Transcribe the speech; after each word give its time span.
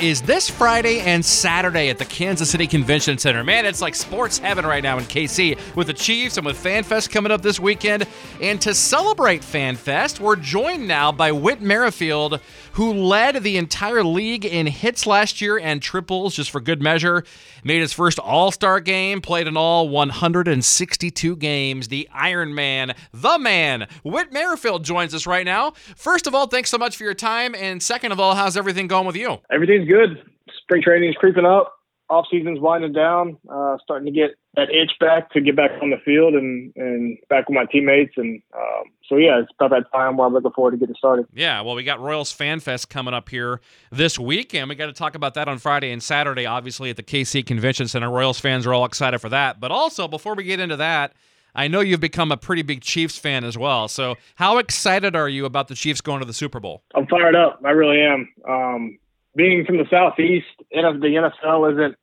is 0.00 0.22
this 0.22 0.48
Friday 0.48 1.00
and 1.00 1.24
Saturday 1.24 1.88
at 1.88 1.98
the 1.98 2.04
Kansas 2.04 2.50
City 2.50 2.66
Convention 2.66 3.18
Center. 3.18 3.42
Man, 3.42 3.66
it's 3.66 3.80
like 3.80 3.94
sports 3.94 4.38
heaven 4.38 4.64
right 4.64 4.82
now 4.82 4.98
in 4.98 5.04
KC 5.04 5.58
with 5.74 5.88
the 5.88 5.92
Chiefs 5.92 6.36
and 6.36 6.46
with 6.46 6.56
Fan 6.56 6.84
Fest 6.84 7.10
coming 7.10 7.32
up 7.32 7.42
this 7.42 7.58
weekend. 7.58 8.06
And 8.40 8.60
to 8.60 8.74
celebrate 8.74 9.42
Fan 9.42 9.76
Fest, 9.76 10.20
we're 10.20 10.36
joined 10.36 10.86
now 10.86 11.10
by 11.10 11.32
Whit 11.32 11.60
Merrifield, 11.60 12.40
who 12.72 12.92
led 12.92 13.42
the 13.42 13.56
entire 13.56 14.04
league 14.04 14.44
in 14.44 14.66
hits 14.68 15.06
last 15.06 15.40
year 15.40 15.58
and 15.58 15.82
triples 15.82 16.36
just 16.36 16.50
for 16.50 16.60
good 16.60 16.80
measure. 16.80 17.24
Made 17.64 17.80
his 17.80 17.92
first 17.92 18.20
All 18.20 18.52
Star 18.52 18.78
game, 18.78 19.20
played 19.20 19.48
in 19.48 19.56
all 19.56 19.88
162 19.88 21.36
games. 21.36 21.88
The 21.88 22.08
Iron 22.12 22.54
Man, 22.54 22.94
the 23.12 23.38
man, 23.38 23.88
Whit 24.04 24.32
Merrifield 24.32 24.84
joins 24.84 25.14
us 25.14 25.26
right 25.26 25.44
now. 25.44 25.72
First 25.96 26.26
of 26.28 26.34
all, 26.34 26.46
thanks 26.46 26.70
so 26.70 26.78
much 26.78 26.96
for 26.96 27.04
your 27.04 27.14
time. 27.14 27.54
And 27.56 27.82
second 27.82 28.12
of 28.12 28.20
all, 28.20 28.36
how's 28.36 28.56
everything 28.56 28.86
going 28.86 29.06
with 29.06 29.16
you? 29.16 29.38
Everything's 29.50 29.87
good. 29.88 30.22
Spring 30.62 30.82
training 30.82 31.10
is 31.10 31.16
creeping 31.16 31.44
up. 31.44 31.74
Off 32.10 32.26
season's 32.30 32.58
winding 32.58 32.94
down. 32.94 33.36
Uh, 33.50 33.76
starting 33.82 34.06
to 34.06 34.12
get 34.12 34.30
that 34.54 34.70
itch 34.70 34.92
back 34.98 35.30
to 35.30 35.42
get 35.42 35.54
back 35.54 35.72
on 35.82 35.90
the 35.90 35.98
field 36.04 36.34
and 36.34 36.72
and 36.74 37.18
back 37.28 37.48
with 37.48 37.54
my 37.54 37.66
teammates. 37.66 38.14
And 38.16 38.40
um, 38.56 38.84
so 39.06 39.16
yeah, 39.16 39.40
it's 39.40 39.52
about 39.58 39.70
that 39.70 39.92
time 39.92 40.16
where 40.16 40.26
I'm 40.26 40.32
looking 40.32 40.52
forward 40.52 40.70
to 40.70 40.78
getting 40.78 40.94
started. 40.94 41.26
Yeah, 41.34 41.60
well, 41.60 41.74
we 41.74 41.84
got 41.84 42.00
Royals 42.00 42.32
Fan 42.32 42.60
Fest 42.60 42.88
coming 42.88 43.12
up 43.12 43.28
here 43.28 43.60
this 43.92 44.18
week, 44.18 44.54
and 44.54 44.70
we 44.70 44.74
got 44.74 44.86
to 44.86 44.94
talk 44.94 45.16
about 45.16 45.34
that 45.34 45.48
on 45.48 45.58
Friday 45.58 45.92
and 45.92 46.02
Saturday, 46.02 46.46
obviously 46.46 46.88
at 46.88 46.96
the 46.96 47.02
KC 47.02 47.44
Convention 47.44 47.88
Center. 47.88 48.10
Royals 48.10 48.40
fans 48.40 48.66
are 48.66 48.72
all 48.72 48.86
excited 48.86 49.18
for 49.18 49.28
that. 49.28 49.60
But 49.60 49.70
also, 49.70 50.08
before 50.08 50.34
we 50.34 50.44
get 50.44 50.60
into 50.60 50.76
that. 50.76 51.14
I 51.54 51.66
know 51.66 51.80
you've 51.80 51.98
become 51.98 52.30
a 52.30 52.36
pretty 52.36 52.62
big 52.62 52.82
Chiefs 52.82 53.18
fan 53.18 53.42
as 53.42 53.58
well. 53.58 53.88
So, 53.88 54.16
how 54.36 54.58
excited 54.58 55.16
are 55.16 55.28
you 55.28 55.44
about 55.44 55.66
the 55.66 55.74
Chiefs 55.74 56.00
going 56.00 56.20
to 56.20 56.26
the 56.26 56.34
Super 56.34 56.60
Bowl? 56.60 56.84
I'm 56.94 57.06
fired 57.08 57.34
up. 57.34 57.60
I 57.64 57.70
really 57.70 58.00
am. 58.00 58.28
Um, 58.48 58.98
being 59.36 59.64
from 59.64 59.78
the 59.78 59.86
Southeast, 59.90 60.46
the 60.70 60.76
NFL 60.76 61.72
isn't 61.72 61.96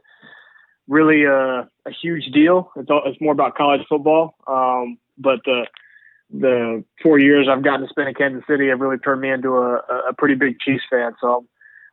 really 0.88 1.23
a, 1.23 1.70
a 1.86 1.92
huge 2.02 2.26
deal. 2.34 2.72
It's, 2.76 2.90
all, 2.90 3.02
it's 3.06 3.20
more 3.20 3.34
about 3.34 3.56
college 3.56 3.81
football. 3.90 4.36
Um, 4.48 4.98
but 5.18 5.40
the 5.46 5.66
the 6.31 6.84
four 7.03 7.20
years 7.20 7.48
I've 7.50 7.64
gotten 7.64 7.81
to 7.81 7.88
spend 7.88 8.09
in 8.09 8.16
Kansas 8.16 8.44
City 8.50 8.70
have 8.70 8.80
really 8.80 8.98
turned 8.98 9.22
me 9.22 9.30
into 9.30 9.50
a, 9.50 9.76
a 10.09 10.14
pretty 10.18 10.36
big 10.36 10.59
Chiefs 10.59 10.84
fan. 10.90 11.14
So 11.22 11.28
I'm, 11.38 11.48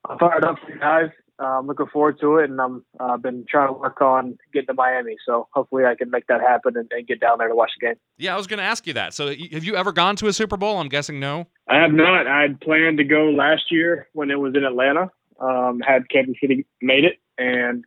I'm 0.09 0.19
fired 0.19 0.45
up 0.45 0.57
for 0.59 0.73
you 0.73 0.81
guys. 0.81 1.11
Uh, 1.39 1.59
I'm 1.59 1.67
looking 1.67 1.87
forward 1.87 2.21
to 2.21 2.37
it, 2.37 2.51
and 2.51 2.61
I'm 2.61 2.85
uh, 3.01 3.17
been 3.17 3.45
trying 3.49 3.69
to 3.69 3.73
work 3.73 4.01
on 4.01 4.39
getting 4.53 4.69
to 4.69 4.75
Miami. 4.75 5.17
So 5.27 5.49
hopefully 5.53 5.85
I 5.85 5.95
can 5.95 6.11
make 6.11 6.27
that 6.29 6.41
happen 6.41 6.77
and, 6.77 6.91
and 6.93 7.07
get 7.07 7.21
down 7.21 7.39
there 7.39 7.49
to 7.49 7.55
watch 7.55 7.71
the 7.79 7.87
game. 7.87 7.97
Yeah, 8.17 8.35
I 8.35 8.37
was 8.37 8.47
going 8.47 8.59
to 8.59 8.65
ask 8.65 8.87
you 8.87 8.93
that. 8.95 9.13
So 9.13 9.29
have 9.29 9.65
you 9.65 9.75
ever 9.75 9.93
gone 9.93 10.17
to 10.17 10.29
a 10.29 10.33
Super 10.33 10.57
Bowl? 10.57 10.79
I'm 10.79 10.89
guessing 10.89 11.19
no. 11.19 11.47
I 11.69 11.77
have 11.81 11.93
not. 11.93 12.27
I 12.27 12.43
had 12.43 12.61
planned 12.61 12.99
to 12.99 13.05
go 13.05 13.31
last 13.31 13.65
year 13.71 14.09
when 14.13 14.31
it 14.31 14.39
was 14.39 14.55
in 14.55 14.65
Atlanta. 14.65 15.11
Um, 15.43 15.81
had 15.81 16.09
Kansas 16.09 16.37
City 16.41 16.67
made 16.81 17.05
it, 17.05 17.19
and 17.37 17.85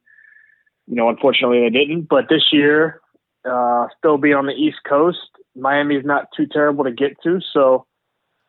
you 0.87 0.95
know, 0.95 1.09
unfortunately 1.09 1.61
they 1.61 1.69
didn't. 1.69 2.07
But 2.09 2.25
this 2.29 2.43
year, 2.51 3.01
uh, 3.49 3.87
still 3.97 4.17
be 4.17 4.33
on 4.33 4.45
the 4.45 4.53
East 4.53 4.79
Coast. 4.87 5.29
Miami's 5.55 6.05
not 6.05 6.27
too 6.35 6.47
terrible 6.51 6.83
to 6.83 6.91
get 6.91 7.13
to, 7.23 7.39
so 7.53 7.85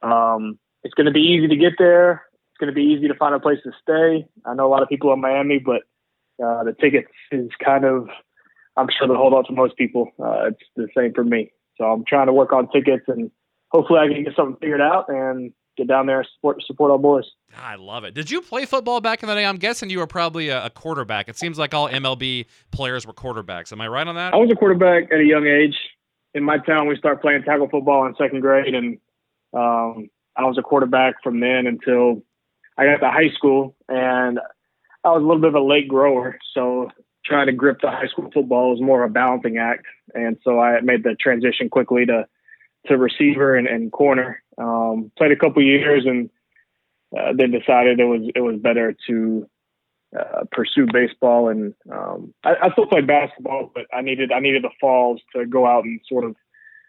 um, 0.02 0.58
it's 0.82 0.94
going 0.94 1.06
to 1.06 1.12
be 1.12 1.20
easy 1.20 1.48
to 1.48 1.56
get 1.56 1.74
there. 1.78 2.24
It's 2.50 2.58
going 2.58 2.72
to 2.72 2.74
be 2.74 2.82
easy 2.82 3.08
to 3.08 3.14
find 3.14 3.34
a 3.34 3.40
place 3.40 3.58
to 3.64 3.72
stay. 3.82 4.26
I 4.44 4.54
know 4.54 4.66
a 4.66 4.72
lot 4.72 4.82
of 4.82 4.88
people 4.88 5.12
in 5.12 5.20
Miami, 5.20 5.58
but 5.58 5.82
uh, 6.44 6.64
the 6.64 6.74
tickets 6.80 7.12
is 7.30 7.50
kind 7.64 7.84
of, 7.84 8.08
I'm 8.76 8.88
sure, 8.96 9.06
the 9.06 9.14
hold 9.14 9.34
on 9.34 9.44
to 9.44 9.52
most 9.52 9.76
people. 9.76 10.10
Uh, 10.18 10.48
it's 10.48 10.62
the 10.74 10.88
same 10.96 11.12
for 11.14 11.24
me. 11.24 11.52
So 11.78 11.84
I'm 11.84 12.04
trying 12.06 12.26
to 12.26 12.32
work 12.32 12.52
on 12.52 12.68
tickets, 12.70 13.04
and 13.08 13.30
hopefully 13.68 14.00
I 14.00 14.08
can 14.08 14.24
get 14.24 14.34
something 14.34 14.56
figured 14.60 14.80
out 14.80 15.06
and 15.08 15.52
get 15.76 15.86
down 15.86 16.06
there 16.06 16.24
support 16.34 16.62
support 16.66 16.90
our 16.90 16.98
boys. 16.98 17.24
I 17.56 17.76
love 17.76 18.04
it. 18.04 18.14
Did 18.14 18.30
you 18.30 18.40
play 18.40 18.64
football 18.64 19.00
back 19.00 19.22
in 19.22 19.28
the 19.28 19.34
day? 19.34 19.44
I'm 19.44 19.56
guessing 19.56 19.90
you 19.90 19.98
were 19.98 20.06
probably 20.06 20.48
a, 20.48 20.66
a, 20.66 20.70
quarterback. 20.70 21.28
It 21.28 21.36
seems 21.36 21.58
like 21.58 21.74
all 21.74 21.88
MLB 21.88 22.46
players 22.70 23.06
were 23.06 23.12
quarterbacks. 23.12 23.72
Am 23.72 23.80
I 23.80 23.88
right 23.88 24.06
on 24.06 24.14
that? 24.14 24.34
I 24.34 24.36
was 24.36 24.50
a 24.50 24.56
quarterback 24.56 25.12
at 25.12 25.20
a 25.20 25.24
young 25.24 25.46
age. 25.46 25.74
In 26.34 26.44
my 26.44 26.58
town, 26.58 26.86
we 26.86 26.96
started 26.96 27.20
playing 27.20 27.42
tackle 27.44 27.68
football 27.68 28.06
in 28.06 28.14
second 28.16 28.40
grade, 28.40 28.74
and 28.74 28.98
um, 29.54 30.10
I 30.36 30.44
was 30.44 30.58
a 30.58 30.62
quarterback 30.62 31.22
from 31.22 31.40
then 31.40 31.66
until 31.66 32.22
I 32.76 32.84
got 32.84 32.98
to 32.98 33.10
high 33.10 33.32
school. 33.34 33.74
And 33.88 34.38
I 35.02 35.08
was 35.10 35.22
a 35.22 35.26
little 35.26 35.40
bit 35.40 35.48
of 35.48 35.54
a 35.54 35.62
late 35.62 35.88
grower, 35.88 36.38
so 36.52 36.90
trying 37.24 37.46
to 37.46 37.52
grip 37.52 37.78
the 37.80 37.90
high 37.90 38.06
school 38.06 38.30
football 38.32 38.70
was 38.70 38.80
more 38.80 39.02
of 39.02 39.10
a 39.10 39.12
balancing 39.12 39.56
act. 39.56 39.86
And 40.14 40.36
so 40.44 40.60
I 40.60 40.80
made 40.80 41.02
the 41.02 41.16
transition 41.18 41.68
quickly 41.68 42.06
to 42.06 42.26
to 42.86 42.96
receiver 42.96 43.56
and, 43.56 43.66
and 43.66 43.90
corner. 43.90 44.42
Um, 44.58 45.12
played 45.18 45.32
a 45.32 45.36
couple 45.36 45.62
years 45.62 46.04
and 46.06 46.30
uh, 47.16 47.32
then 47.36 47.50
decided 47.50 48.00
it 48.00 48.04
was 48.04 48.22
it 48.34 48.40
was 48.40 48.56
better 48.60 48.94
to 49.06 49.46
uh, 50.18 50.44
pursue 50.50 50.86
baseball. 50.92 51.48
And 51.48 51.74
um, 51.92 52.32
I, 52.44 52.54
I, 52.62 52.70
still 52.72 52.86
played 52.86 53.06
basketball, 53.06 53.70
but 53.74 53.84
I 53.92 54.02
needed 54.02 54.32
I 54.32 54.40
needed 54.40 54.62
the 54.62 54.70
falls 54.80 55.20
to 55.34 55.46
go 55.46 55.66
out 55.66 55.84
and 55.84 56.00
sort 56.08 56.24
of 56.24 56.36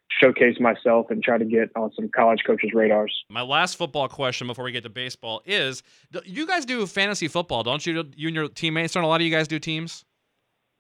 showcase 0.10 0.60
myself 0.60 1.08
and 1.10 1.22
try 1.22 1.38
to 1.38 1.46
get 1.46 1.70
on 1.76 1.92
some 1.94 2.10
college 2.10 2.42
coaches' 2.46 2.72
radars. 2.74 3.14
My 3.30 3.42
last 3.42 3.76
football 3.76 4.08
question 4.08 4.48
before 4.48 4.66
we 4.66 4.72
get 4.72 4.84
to 4.84 4.90
baseball 4.90 5.42
is: 5.46 5.84
You 6.26 6.48
guys 6.48 6.66
do 6.66 6.86
fantasy 6.86 7.28
football, 7.28 7.64
don't 7.64 7.86
you? 7.86 8.06
You 8.16 8.28
and 8.28 8.36
your 8.36 8.48
teammates. 8.48 8.94
Don't 8.94 9.04
a 9.04 9.08
lot 9.08 9.22
of 9.22 9.26
you 9.26 9.32
guys 9.32 9.48
do 9.48 9.60
teams? 9.60 10.06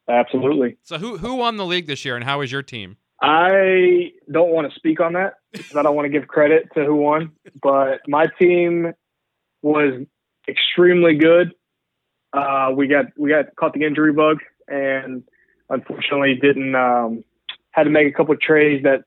Absolutely. 0.09 0.77
So 0.83 0.97
who 0.97 1.17
who 1.17 1.35
won 1.35 1.57
the 1.57 1.65
league 1.65 1.87
this 1.87 2.05
year, 2.05 2.15
and 2.15 2.23
how 2.23 2.39
was 2.39 2.51
your 2.51 2.63
team? 2.63 2.97
I 3.21 4.11
don't 4.31 4.51
want 4.51 4.71
to 4.71 4.75
speak 4.77 4.99
on 4.99 5.13
that 5.13 5.35
because 5.51 5.75
I 5.75 5.81
don't 5.81 5.95
want 5.95 6.05
to 6.05 6.09
give 6.09 6.27
credit 6.27 6.69
to 6.75 6.85
who 6.85 6.95
won. 6.95 7.31
But 7.61 8.01
my 8.07 8.27
team 8.39 8.93
was 9.61 10.05
extremely 10.47 11.15
good. 11.15 11.53
Uh, 12.33 12.71
we 12.75 12.87
got 12.87 13.05
we 13.17 13.29
got 13.29 13.55
caught 13.55 13.73
the 13.73 13.85
injury 13.85 14.13
bug 14.13 14.37
and 14.67 15.23
unfortunately 15.69 16.35
didn't 16.35 16.75
um, 16.75 17.23
had 17.71 17.83
to 17.83 17.89
make 17.89 18.07
a 18.07 18.15
couple 18.15 18.33
of 18.33 18.41
trades 18.41 18.83
that 18.83 19.03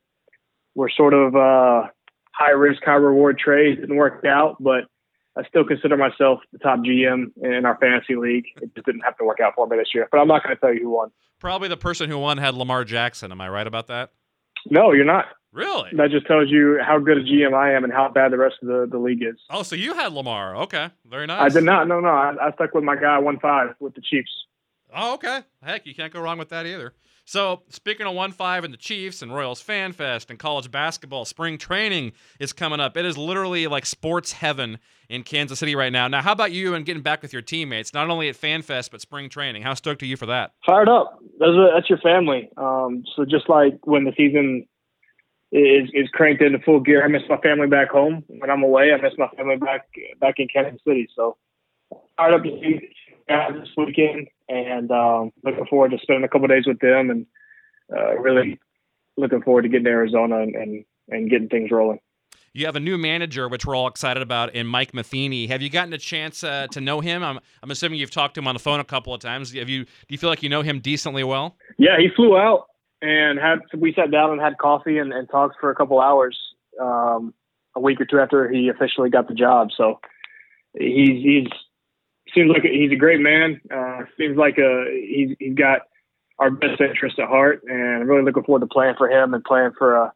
were 0.74 0.90
sort 0.94 1.14
of 1.14 1.36
uh, 1.36 1.88
high 2.32 2.52
risk, 2.52 2.82
high 2.84 2.94
reward 2.94 3.38
trades. 3.38 3.80
Didn't 3.80 3.96
work 3.96 4.24
out, 4.24 4.56
but 4.60 4.84
I 5.36 5.46
still 5.48 5.64
consider 5.64 5.96
myself 5.96 6.40
the 6.52 6.58
top 6.58 6.80
GM 6.80 7.32
in 7.42 7.64
our 7.64 7.76
fantasy 7.78 8.16
league. 8.16 8.46
It 8.60 8.74
just 8.74 8.86
didn't 8.86 9.02
have 9.02 9.16
to 9.18 9.24
work 9.24 9.38
out 9.40 9.54
for 9.54 9.66
me 9.66 9.76
this 9.76 9.88
year. 9.94 10.08
But 10.10 10.18
I'm 10.18 10.28
not 10.28 10.42
going 10.42 10.54
to 10.54 10.60
tell 10.60 10.74
you 10.74 10.82
who 10.82 10.90
won. 10.90 11.10
Probably 11.38 11.68
the 11.68 11.76
person 11.76 12.10
who 12.10 12.18
won 12.18 12.38
had 12.38 12.54
Lamar 12.54 12.84
Jackson. 12.84 13.30
Am 13.30 13.40
I 13.40 13.48
right 13.48 13.66
about 13.66 13.86
that? 13.86 14.10
No, 14.68 14.92
you're 14.92 15.04
not. 15.04 15.26
Really? 15.52 15.90
That 15.96 16.10
just 16.10 16.26
tells 16.26 16.50
you 16.50 16.78
how 16.84 16.98
good 16.98 17.18
a 17.18 17.24
GM 17.24 17.54
I 17.54 17.72
am 17.72 17.82
and 17.82 17.92
how 17.92 18.08
bad 18.08 18.32
the 18.32 18.38
rest 18.38 18.56
of 18.62 18.68
the, 18.68 18.86
the 18.90 18.98
league 18.98 19.22
is. 19.22 19.36
Oh, 19.50 19.62
so 19.62 19.74
you 19.74 19.94
had 19.94 20.12
Lamar. 20.12 20.56
Okay. 20.56 20.90
Very 21.06 21.26
nice. 21.26 21.40
I 21.40 21.48
did 21.48 21.64
not. 21.64 21.88
No, 21.88 22.00
no. 22.00 22.08
I, 22.08 22.34
I 22.40 22.52
stuck 22.52 22.74
with 22.74 22.84
my 22.84 22.96
guy 22.96 23.18
1 23.18 23.38
5 23.40 23.74
with 23.80 23.94
the 23.94 24.00
Chiefs. 24.00 24.30
Oh, 24.94 25.14
okay. 25.14 25.40
Heck, 25.62 25.86
you 25.86 25.94
can't 25.94 26.12
go 26.12 26.20
wrong 26.20 26.38
with 26.38 26.50
that 26.50 26.66
either. 26.66 26.92
So, 27.30 27.62
speaking 27.68 28.08
of 28.08 28.14
1 28.14 28.32
5 28.32 28.64
and 28.64 28.72
the 28.72 28.76
Chiefs 28.76 29.22
and 29.22 29.32
Royals 29.32 29.60
Fan 29.60 29.92
Fest 29.92 30.30
and 30.30 30.38
college 30.40 30.68
basketball, 30.68 31.24
spring 31.24 31.58
training 31.58 32.10
is 32.40 32.52
coming 32.52 32.80
up. 32.80 32.96
It 32.96 33.04
is 33.04 33.16
literally 33.16 33.68
like 33.68 33.86
sports 33.86 34.32
heaven 34.32 34.80
in 35.08 35.22
Kansas 35.22 35.60
City 35.60 35.76
right 35.76 35.92
now. 35.92 36.08
Now, 36.08 36.22
how 36.22 36.32
about 36.32 36.50
you 36.50 36.74
and 36.74 36.84
getting 36.84 37.04
back 37.04 37.22
with 37.22 37.32
your 37.32 37.40
teammates, 37.40 37.94
not 37.94 38.10
only 38.10 38.28
at 38.28 38.34
Fan 38.34 38.62
Fest, 38.62 38.90
but 38.90 39.00
spring 39.00 39.28
training? 39.28 39.62
How 39.62 39.74
stoked 39.74 40.02
are 40.02 40.06
you 40.06 40.16
for 40.16 40.26
that? 40.26 40.54
Fired 40.66 40.88
up. 40.88 41.20
That's, 41.38 41.52
a, 41.52 41.70
that's 41.72 41.88
your 41.88 42.00
family. 42.00 42.50
Um, 42.56 43.04
so, 43.14 43.24
just 43.24 43.48
like 43.48 43.78
when 43.84 44.02
the 44.02 44.12
season 44.16 44.66
is, 45.52 45.88
is 45.94 46.08
cranked 46.12 46.42
into 46.42 46.58
full 46.58 46.80
gear, 46.80 47.04
I 47.04 47.06
miss 47.06 47.22
my 47.28 47.36
family 47.36 47.68
back 47.68 47.90
home. 47.90 48.24
When 48.26 48.50
I'm 48.50 48.64
away, 48.64 48.90
I 48.92 49.00
miss 49.00 49.12
my 49.16 49.28
family 49.36 49.56
back 49.56 49.86
back 50.20 50.34
in 50.38 50.48
Kansas 50.52 50.80
City. 50.84 51.06
So, 51.14 51.36
fired 52.16 52.34
up 52.34 52.42
to 52.42 52.50
see 52.60 52.88
this 53.30 53.68
weekend 53.76 54.28
and 54.48 54.90
um, 54.90 55.32
looking 55.44 55.66
forward 55.66 55.90
to 55.92 55.98
spending 56.02 56.24
a 56.24 56.28
couple 56.28 56.48
days 56.48 56.64
with 56.66 56.80
them 56.80 57.10
and 57.10 57.26
uh, 57.96 58.18
really 58.18 58.58
looking 59.16 59.42
forward 59.42 59.62
to 59.62 59.68
getting 59.68 59.84
to 59.84 59.90
Arizona 59.90 60.40
and, 60.40 60.54
and, 60.54 60.84
and 61.08 61.30
getting 61.30 61.48
things 61.48 61.70
rolling. 61.70 62.00
You 62.52 62.66
have 62.66 62.74
a 62.74 62.80
new 62.80 62.98
manager, 62.98 63.48
which 63.48 63.64
we're 63.64 63.76
all 63.76 63.86
excited 63.86 64.22
about, 64.22 64.54
in 64.56 64.66
Mike 64.66 64.92
Matheny. 64.92 65.46
Have 65.46 65.62
you 65.62 65.70
gotten 65.70 65.92
a 65.92 65.98
chance 65.98 66.42
uh, 66.42 66.66
to 66.72 66.80
know 66.80 67.00
him? 67.00 67.22
I'm, 67.22 67.38
I'm 67.62 67.70
assuming 67.70 68.00
you've 68.00 68.10
talked 68.10 68.34
to 68.34 68.40
him 68.40 68.48
on 68.48 68.56
the 68.56 68.60
phone 68.60 68.80
a 68.80 68.84
couple 68.84 69.14
of 69.14 69.20
times. 69.20 69.54
Have 69.54 69.68
you? 69.68 69.84
Do 69.84 69.90
you 70.08 70.18
feel 70.18 70.30
like 70.30 70.42
you 70.42 70.48
know 70.48 70.62
him 70.62 70.80
decently 70.80 71.22
well? 71.22 71.56
Yeah, 71.78 71.96
he 71.98 72.08
flew 72.16 72.36
out 72.36 72.66
and 73.02 73.38
had 73.38 73.60
we 73.76 73.92
sat 73.94 74.10
down 74.10 74.32
and 74.32 74.40
had 74.40 74.58
coffee 74.58 74.98
and, 74.98 75.12
and 75.12 75.28
talked 75.30 75.56
for 75.60 75.70
a 75.70 75.74
couple 75.76 76.00
hours 76.00 76.36
um, 76.80 77.32
a 77.76 77.80
week 77.80 78.00
or 78.00 78.04
two 78.04 78.18
after 78.18 78.50
he 78.50 78.68
officially 78.68 79.10
got 79.10 79.28
the 79.28 79.34
job. 79.34 79.68
So 79.76 80.00
he's 80.76 81.22
he's 81.22 81.46
seems 82.34 82.50
like 82.50 82.62
he's 82.62 82.92
a 82.92 82.96
great 82.96 83.20
man. 83.20 83.60
Uh, 83.74 84.00
seems 84.18 84.36
like 84.36 84.58
a, 84.58 84.84
he's 84.90 85.36
he's 85.38 85.54
got 85.54 85.82
our 86.38 86.50
best 86.50 86.80
interest 86.80 87.18
at 87.18 87.28
heart, 87.28 87.62
and 87.66 88.02
I'm 88.02 88.08
really 88.08 88.24
looking 88.24 88.44
forward 88.44 88.60
to 88.60 88.66
playing 88.66 88.94
for 88.96 89.10
him 89.10 89.34
and 89.34 89.44
playing 89.44 89.72
for 89.76 89.96
a, 89.96 90.12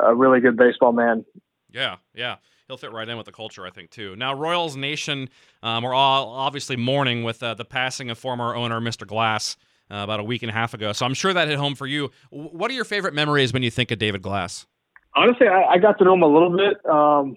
a 0.00 0.14
really 0.14 0.40
good 0.40 0.56
baseball 0.56 0.92
man. 0.92 1.24
Yeah, 1.70 1.96
yeah 2.14 2.36
he'll 2.66 2.76
fit 2.76 2.92
right 2.92 3.08
in 3.08 3.16
with 3.16 3.26
the 3.26 3.32
culture, 3.32 3.66
I 3.66 3.70
think, 3.70 3.90
too. 3.90 4.16
Now, 4.16 4.34
Royals 4.34 4.76
Nation, 4.76 5.28
um, 5.62 5.84
we're 5.84 5.94
all 5.94 6.30
obviously 6.30 6.76
mourning 6.76 7.22
with 7.22 7.42
uh, 7.42 7.54
the 7.54 7.64
passing 7.64 8.10
of 8.10 8.18
former 8.18 8.54
owner 8.54 8.80
Mr. 8.80 9.06
Glass 9.06 9.56
uh, 9.90 9.96
about 9.96 10.20
a 10.20 10.24
week 10.24 10.42
and 10.42 10.50
a 10.50 10.54
half 10.54 10.74
ago. 10.74 10.92
So 10.92 11.06
I'm 11.06 11.14
sure 11.14 11.32
that 11.32 11.48
hit 11.48 11.58
home 11.58 11.74
for 11.74 11.86
you. 11.86 12.10
What 12.30 12.70
are 12.70 12.74
your 12.74 12.84
favorite 12.84 13.14
memories 13.14 13.52
when 13.52 13.62
you 13.62 13.70
think 13.70 13.90
of 13.90 13.98
David 13.98 14.22
Glass? 14.22 14.66
Honestly, 15.14 15.46
I, 15.48 15.74
I 15.74 15.78
got 15.78 15.98
to 15.98 16.04
know 16.04 16.14
him 16.14 16.22
a 16.22 16.26
little 16.26 16.56
bit 16.56 16.84
um, 16.90 17.36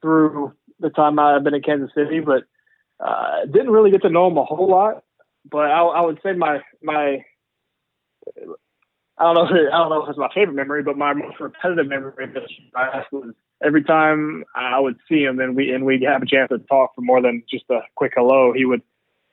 through 0.00 0.52
the 0.80 0.90
time 0.90 1.18
I've 1.18 1.44
been 1.44 1.54
in 1.54 1.62
Kansas 1.62 1.90
City, 1.94 2.20
but 2.20 2.44
uh, 3.02 3.44
didn't 3.46 3.70
really 3.70 3.90
get 3.90 4.02
to 4.02 4.10
know 4.10 4.28
him 4.28 4.38
a 4.38 4.44
whole 4.44 4.70
lot. 4.70 5.02
But 5.50 5.70
I, 5.70 5.82
I 5.82 6.00
would 6.02 6.20
say 6.22 6.32
my 6.32 6.60
my 6.82 7.24
I 9.18 9.24
don't 9.24 9.34
know. 9.34 9.44
If 9.44 9.50
I 9.72 9.78
don't 9.78 9.90
know 9.90 10.04
if 10.04 10.10
it's 10.10 10.18
my 10.18 10.30
favorite 10.34 10.54
memory, 10.54 10.82
but 10.82 10.96
my 10.96 11.12
most 11.12 11.40
repetitive 11.40 11.88
memory 11.88 12.24
of 12.24 12.34
this 12.34 12.50
was 13.10 13.34
every 13.64 13.82
time 13.84 14.44
I 14.54 14.78
would 14.78 14.96
see 15.08 15.22
him 15.22 15.40
and 15.40 15.56
we 15.56 15.70
and 15.70 15.84
we'd 15.84 16.02
have 16.02 16.22
a 16.22 16.26
chance 16.26 16.48
to 16.50 16.58
talk 16.58 16.94
for 16.94 17.00
more 17.00 17.20
than 17.20 17.42
just 17.50 17.64
a 17.70 17.80
quick 17.94 18.12
hello. 18.16 18.52
He 18.52 18.64
would 18.64 18.82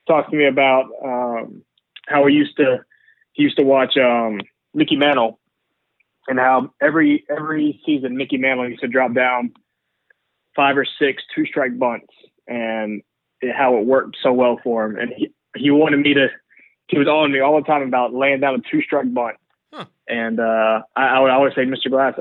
talk 0.07 0.29
to 0.29 0.35
me 0.35 0.47
about 0.47 0.85
um, 1.03 1.63
how 2.07 2.25
he 2.27 2.35
used 2.35 2.57
to 2.57 2.83
he 3.33 3.43
used 3.43 3.57
to 3.57 3.63
watch 3.63 3.97
um, 3.97 4.41
Mickey 4.73 4.95
Mantle 4.95 5.39
and 6.27 6.39
how 6.39 6.73
every 6.81 7.25
every 7.29 7.81
season 7.85 8.17
Mickey 8.17 8.37
Mantle 8.37 8.69
used 8.69 8.81
to 8.81 8.87
drop 8.87 9.13
down 9.13 9.53
five 10.55 10.77
or 10.77 10.85
six 10.85 11.23
two 11.35 11.45
strike 11.45 11.77
bunts 11.77 12.13
and 12.47 13.01
how 13.55 13.77
it 13.77 13.85
worked 13.85 14.17
so 14.21 14.33
well 14.33 14.59
for 14.63 14.85
him. 14.85 14.97
And 14.97 15.13
he 15.15 15.31
he 15.55 15.71
wanted 15.71 15.97
me 15.97 16.13
to 16.13 16.27
he 16.87 16.97
was 16.97 17.07
on 17.07 17.31
me 17.31 17.39
all 17.39 17.55
the 17.55 17.65
time 17.65 17.83
about 17.83 18.13
laying 18.13 18.39
down 18.39 18.55
a 18.55 18.71
two 18.71 18.81
strike 18.81 19.13
bunt. 19.13 19.37
Huh. 19.71 19.85
And 20.07 20.39
uh, 20.39 20.81
I, 20.95 21.07
I 21.07 21.19
would 21.19 21.31
always 21.31 21.53
say, 21.53 21.61
Mr. 21.61 21.89
Glass, 21.89 22.15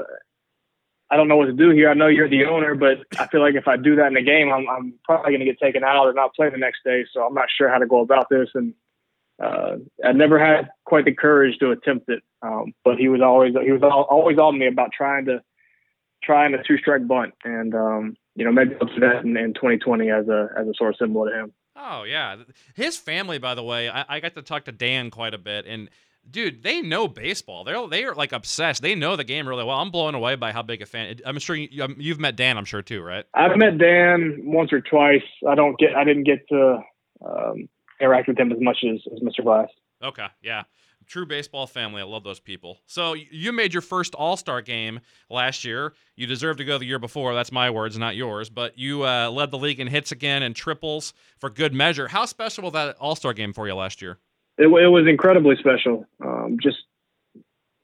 I 1.10 1.16
don't 1.16 1.28
know 1.28 1.36
what 1.36 1.46
to 1.46 1.52
do 1.52 1.70
here. 1.70 1.88
I 1.88 1.94
know 1.94 2.08
you're 2.08 2.28
the 2.28 2.44
owner, 2.44 2.74
but 2.74 2.98
I 3.18 3.26
feel 3.28 3.40
like 3.40 3.54
if 3.54 3.66
I 3.66 3.78
do 3.78 3.96
that 3.96 4.08
in 4.08 4.16
a 4.16 4.22
game, 4.22 4.52
I'm, 4.52 4.68
I'm 4.68 4.94
probably 5.04 5.32
going 5.32 5.40
to 5.40 5.46
get 5.46 5.58
taken 5.58 5.82
out 5.82 6.06
and 6.06 6.16
not 6.16 6.34
play 6.34 6.50
the 6.50 6.58
next 6.58 6.84
day. 6.84 7.06
So 7.12 7.22
I'm 7.22 7.32
not 7.32 7.48
sure 7.56 7.70
how 7.70 7.78
to 7.78 7.86
go 7.86 8.00
about 8.02 8.28
this. 8.28 8.50
And 8.54 8.74
uh, 9.42 9.76
I 10.04 10.12
never 10.12 10.38
had 10.38 10.68
quite 10.84 11.06
the 11.06 11.14
courage 11.14 11.58
to 11.58 11.70
attempt 11.70 12.10
it. 12.10 12.22
Um, 12.42 12.74
but 12.84 12.98
he 12.98 13.08
was 13.08 13.20
always 13.22 13.54
he 13.64 13.72
was 13.72 13.82
always 13.82 14.38
on 14.38 14.58
me 14.58 14.66
about 14.66 14.92
trying 14.92 15.24
to 15.26 15.42
trying 16.22 16.54
a 16.54 16.62
two 16.62 16.78
strike 16.78 17.06
bunt, 17.06 17.34
and 17.44 17.74
um, 17.74 18.16
you 18.38 18.44
know 18.44 18.52
maybe 18.52 18.74
I'll 18.80 18.86
do 18.86 19.00
that 19.00 19.24
in, 19.24 19.36
in 19.36 19.52
2020 19.52 20.10
as 20.10 20.28
a 20.28 20.48
as 20.56 20.66
a 20.68 20.72
sort 20.74 20.90
of 20.90 20.96
symbol 20.96 21.26
to 21.26 21.32
him. 21.34 21.52
Oh 21.74 22.04
yeah, 22.04 22.36
his 22.74 22.96
family, 22.96 23.38
by 23.38 23.54
the 23.54 23.62
way, 23.62 23.88
I, 23.88 24.04
I 24.08 24.20
got 24.20 24.34
to 24.36 24.42
talk 24.42 24.64
to 24.66 24.72
Dan 24.72 25.10
quite 25.10 25.34
a 25.34 25.38
bit, 25.38 25.66
and 25.66 25.90
dude, 26.30 26.62
they 26.62 26.80
know 26.80 27.08
baseball. 27.08 27.64
They're 27.64 27.86
they 27.88 28.04
are 28.04 28.14
like 28.14 28.32
obsessed. 28.32 28.80
They 28.80 28.94
know 28.94 29.16
the 29.16 29.24
game 29.24 29.48
really 29.48 29.64
well. 29.64 29.78
I'm 29.78 29.90
blown 29.90 30.14
away 30.14 30.36
by 30.36 30.52
how 30.52 30.62
big 30.62 30.82
a 30.82 30.86
fan. 30.86 31.18
I'm 31.26 31.38
sure 31.38 31.56
you, 31.56 31.82
um, 31.82 31.96
you've 31.98 32.20
met 32.20 32.36
Dan. 32.36 32.56
I'm 32.56 32.64
sure 32.64 32.82
too, 32.82 33.02
right? 33.02 33.24
I've 33.34 33.56
met 33.56 33.78
Dan 33.78 34.42
once 34.44 34.72
or 34.72 34.80
twice. 34.80 35.22
I 35.48 35.56
don't 35.56 35.78
get. 35.78 35.96
I 35.96 36.04
didn't 36.04 36.24
get 36.24 36.46
to 36.48 36.78
um, 37.24 37.68
interact 38.00 38.28
with 38.28 38.38
him 38.38 38.52
as 38.52 38.58
much 38.60 38.78
as, 38.84 39.00
as 39.12 39.20
Mr. 39.20 39.42
Glass. 39.42 39.68
Okay, 40.02 40.26
yeah. 40.42 40.62
True 41.08 41.26
baseball 41.26 41.66
family. 41.66 42.02
I 42.02 42.04
love 42.04 42.22
those 42.22 42.40
people. 42.40 42.78
So 42.86 43.14
you 43.14 43.52
made 43.52 43.72
your 43.72 43.80
first 43.82 44.14
All 44.14 44.36
Star 44.36 44.60
game 44.60 45.00
last 45.30 45.64
year. 45.64 45.94
You 46.16 46.26
deserve 46.26 46.58
to 46.58 46.64
go 46.64 46.78
the 46.78 46.84
year 46.84 46.98
before. 46.98 47.34
That's 47.34 47.50
my 47.50 47.70
words, 47.70 47.98
not 47.98 48.14
yours. 48.14 48.50
But 48.50 48.78
you 48.78 49.04
uh, 49.04 49.30
led 49.30 49.50
the 49.50 49.58
league 49.58 49.80
in 49.80 49.86
hits 49.86 50.12
again 50.12 50.42
and 50.42 50.54
triples 50.54 51.14
for 51.38 51.48
good 51.48 51.72
measure. 51.72 52.08
How 52.08 52.26
special 52.26 52.64
was 52.64 52.74
that 52.74 52.96
All 52.98 53.16
Star 53.16 53.32
game 53.32 53.52
for 53.52 53.66
you 53.66 53.74
last 53.74 54.02
year? 54.02 54.18
it, 54.58 54.66
it 54.66 54.88
was 54.88 55.06
incredibly 55.08 55.56
special. 55.56 56.04
Um, 56.24 56.58
just 56.60 56.78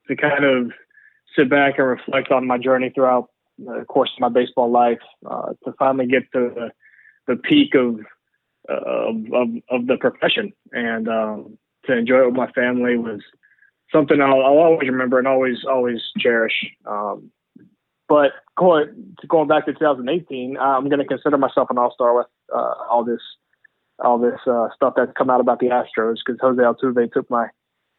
to 0.09 0.17
kind 0.17 0.45
of 0.45 0.73
sit 1.37 1.49
back 1.49 1.79
and 1.79 1.89
reflect 1.89 2.31
on 2.31 2.47
my 2.47 2.59
journey 2.59 2.91
throughout 2.95 3.31
the 3.59 3.85
course 3.89 4.11
of 4.17 4.21
my 4.21 4.29
baseball 4.29 4.71
life, 4.71 4.99
uh, 5.31 5.53
to 5.65 5.73
finally 5.79 6.07
get 6.07 6.25
to 6.33 6.51
the, 6.55 6.71
the 7.29 7.37
peak 7.37 7.75
of, 7.75 8.01
uh, 8.69 8.75
of, 8.75 9.17
of, 9.33 9.49
of 9.71 9.87
the 9.87 9.97
profession 9.99 10.53
and 10.73 11.09
um, 11.09 11.57
to 11.87 11.97
enjoy 11.97 12.23
it 12.23 12.27
with 12.27 12.35
my 12.35 12.51
family 12.53 12.97
was 12.97 13.21
something 13.93 14.21
I'll, 14.21 14.43
I'll 14.43 14.59
always 14.59 14.89
remember 14.89 15.19
and 15.19 15.29
always 15.29 15.59
always 15.69 16.01
cherish. 16.19 16.67
Um, 16.87 17.31
but 18.09 18.33
going 18.57 19.17
going 19.29 19.49
back 19.49 19.67
to 19.67 19.73
2018, 19.73 20.57
I'm 20.59 20.89
going 20.89 20.99
to 20.99 21.07
consider 21.07 21.39
myself 21.39 21.71
an 21.71 21.79
all 21.79 21.93
star 21.95 22.17
with 22.17 22.27
uh, 22.55 22.75
all 22.91 23.05
this 23.05 23.21
all 23.99 24.19
this 24.19 24.41
uh, 24.47 24.69
stuff 24.75 24.95
that's 24.97 25.13
come 25.17 25.31
out 25.31 25.41
about 25.41 25.61
the 25.61 25.67
Astros 25.67 26.17
because 26.25 26.41
Jose 26.41 26.61
Altuve 26.61 27.13
took 27.13 27.31
my 27.31 27.49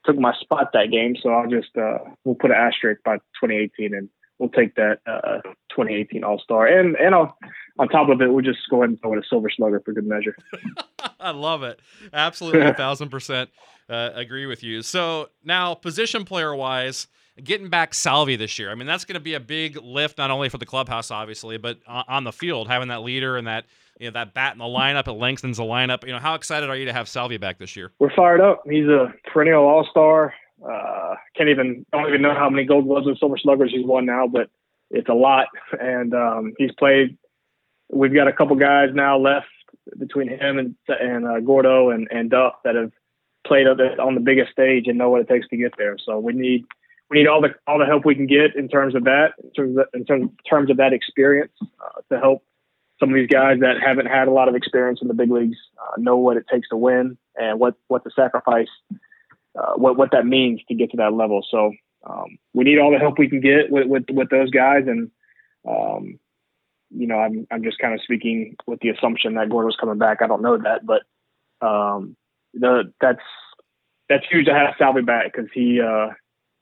took 0.06 0.18
my 0.18 0.34
spot 0.40 0.72
that 0.74 0.92
game. 0.92 1.16
So 1.22 1.30
I'll 1.30 1.50
just 1.50 1.76
uh, 1.78 2.00
we'll 2.24 2.36
put 2.36 2.52
an 2.52 2.58
asterisk 2.58 3.02
by 3.04 3.18
2018 3.42 3.94
and 3.94 4.10
we'll 4.40 4.50
take 4.50 4.76
that 4.76 5.00
uh, 5.08 5.42
2018 5.70 6.24
All 6.24 6.40
Star 6.40 6.68
and 6.68 6.96
and 6.96 7.16
I'll, 7.16 7.38
on 7.80 7.88
top 7.90 8.10
of 8.10 8.22
it 8.22 8.32
we'll 8.32 8.44
just 8.44 8.60
go 8.70 8.78
ahead 8.78 8.90
and 8.90 9.02
throw 9.02 9.14
in 9.14 9.20
a 9.20 9.24
Silver 9.30 9.50
Slugger 9.50 9.82
for 9.84 9.94
good 9.94 10.08
measure. 10.08 10.36
I 11.20 11.32
love 11.32 11.64
it. 11.64 11.80
Absolutely, 12.14 12.62
a 12.62 12.74
thousand 12.74 13.10
percent 13.10 13.50
uh, 13.90 14.12
agree 14.14 14.46
with 14.46 14.64
you. 14.64 14.82
So 14.82 15.30
now 15.44 15.74
position 15.74 16.26
player 16.26 16.56
wise. 16.56 17.08
Getting 17.44 17.68
back 17.68 17.94
Salvy 17.94 18.38
this 18.38 18.58
year. 18.58 18.72
I 18.72 18.76
mean, 18.76 18.88
that's 18.88 19.04
going 19.04 19.16
to 19.16 19.20
be 19.20 19.34
a 19.34 19.42
big 19.42 19.76
lift, 19.76 20.18
not 20.18 20.32
only 20.32 20.48
for 20.48 20.58
the 20.58 20.66
clubhouse, 20.66 21.12
obviously, 21.12 21.58
but 21.58 21.80
on 21.86 22.24
the 22.24 22.32
field, 22.32 22.70
having 22.70 22.88
that 22.88 23.02
leader 23.02 23.36
and 23.36 23.46
that 23.46 23.66
you 24.00 24.08
know 24.08 24.14
that 24.14 24.34
bat 24.34 24.54
in 24.54 24.60
the 24.60 24.64
lineup. 24.64 25.10
It 25.10 25.14
lengthens 25.14 25.58
the 25.58 25.64
lineup. 25.64 26.06
You 26.06 26.14
know, 26.14 26.20
how 26.20 26.36
excited 26.36 26.70
are 26.70 26.78
you 26.78 26.86
to 26.86 26.94
have 26.94 27.10
Salvy 27.10 27.36
back 27.36 27.58
this 27.58 27.76
year? 27.76 27.92
We're 28.00 28.16
fired 28.16 28.40
up. 28.40 28.64
He's 28.70 28.88
a 28.88 29.14
perennial 29.34 29.66
All 29.66 29.86
Star. 29.92 30.34
Uh, 30.68 31.16
can't 31.36 31.50
even 31.50 31.86
I 31.94 31.98
don't 31.98 32.10
even 32.10 32.22
know 32.22 32.34
how 32.34 32.50
many 32.50 32.66
Gold 32.66 32.88
Gloves 32.88 33.08
and 33.08 33.18
Silver 33.18 33.38
Sluggers 33.38 33.72
he's 33.72 33.86
won 33.86 34.06
now, 34.06 34.28
but 34.28 34.50
it's 34.90 35.10
a 35.10 35.14
lot. 35.14 35.48
And 35.80 36.14
um, 36.14 36.54
he's 36.58 36.72
played. 36.78 37.18
We've 37.92 38.14
got 38.14 38.28
a 38.28 38.34
couple 38.34 38.56
guys 38.56 38.90
now 38.94 39.18
left 39.18 39.48
between 39.98 40.28
him 40.28 40.58
and 40.58 40.76
and 40.88 41.28
uh, 41.28 41.40
Gordo 41.40 41.90
and 41.90 42.08
and 42.12 42.30
Duff 42.30 42.56
that 42.64 42.76
have 42.76 42.92
played 43.46 43.68
on 43.68 44.16
the 44.16 44.22
biggest 44.22 44.52
stage 44.52 44.88
and 44.88 44.98
know 44.98 45.10
what 45.10 45.22
it 45.22 45.28
takes 45.28 45.48
to 45.50 45.58
get 45.58 45.74
there. 45.78 45.98
So 46.04 46.20
we 46.20 46.34
need 46.34 46.66
we 47.10 47.20
need 47.20 47.28
all 47.28 47.42
the 47.42 47.50
all 47.68 47.80
the 47.80 47.86
help 47.86 48.06
we 48.06 48.16
can 48.16 48.28
get 48.28 48.56
in 48.56 48.68
terms 48.68 48.96
of 48.96 49.04
that, 49.04 49.34
in 49.44 49.52
terms 49.52 49.78
of, 49.78 49.86
in 49.94 50.06
terms, 50.06 50.70
of 50.70 50.78
that 50.78 50.94
experience 50.94 51.54
uh, 51.62 52.02
to 52.12 52.20
help 52.20 52.44
some 53.00 53.10
of 53.10 53.16
these 53.16 53.28
guys 53.28 53.60
that 53.60 53.76
haven't 53.84 54.08
had 54.08 54.28
a 54.28 54.32
lot 54.32 54.48
of 54.48 54.56
experience 54.56 55.00
in 55.02 55.08
the 55.08 55.14
big 55.14 55.30
leagues 55.30 55.58
uh, 55.80 55.94
know 55.98 56.18
what 56.18 56.38
it 56.38 56.46
takes 56.52 56.70
to 56.70 56.78
win 56.78 57.18
and 57.36 57.60
what 57.60 57.76
what 57.88 58.04
the 58.04 58.12
sacrifice, 58.16 58.70
uh, 59.58 59.74
what 59.76 59.98
what 59.98 60.12
that 60.12 60.26
means 60.26 60.62
to 60.68 60.76
get 60.76 60.92
to 60.92 60.98
that 60.98 61.14
level. 61.14 61.46
So 61.50 61.72
um, 62.08 62.38
we 62.54 62.64
need 62.64 62.80
all 62.80 62.92
the 62.92 63.00
help 63.00 63.18
we 63.18 63.30
can 63.30 63.42
get 63.42 63.72
with 63.72 63.88
with, 63.88 64.06
with 64.10 64.30
those 64.30 64.52
guys, 64.52 64.84
and 64.88 65.12
um, 65.68 66.20
you 66.92 67.08
know, 67.08 67.16
I'm 67.16 67.48
I'm 67.52 67.64
just 67.64 67.80
kind 67.80 67.94
of 67.94 68.02
speaking 68.02 68.56
with 68.68 68.80
the 68.80 68.90
assumption 68.90 69.36
that 69.36 69.50
Gordon 69.50 69.68
was 69.68 69.78
coming 69.80 69.98
back. 69.98 70.22
I 70.22 70.28
don't 70.28 70.42
know 70.42 70.58
that, 70.58 70.86
but 70.86 71.04
um, 71.66 72.16
the 72.54 72.94
that's 73.02 73.24
that's 74.10 74.26
huge 74.30 74.46
to 74.46 74.54
have 74.54 74.76
Salvy 74.78 75.02
back 75.02 75.34
because 75.34 75.50
he, 75.54 75.82
uh, 75.82 76.08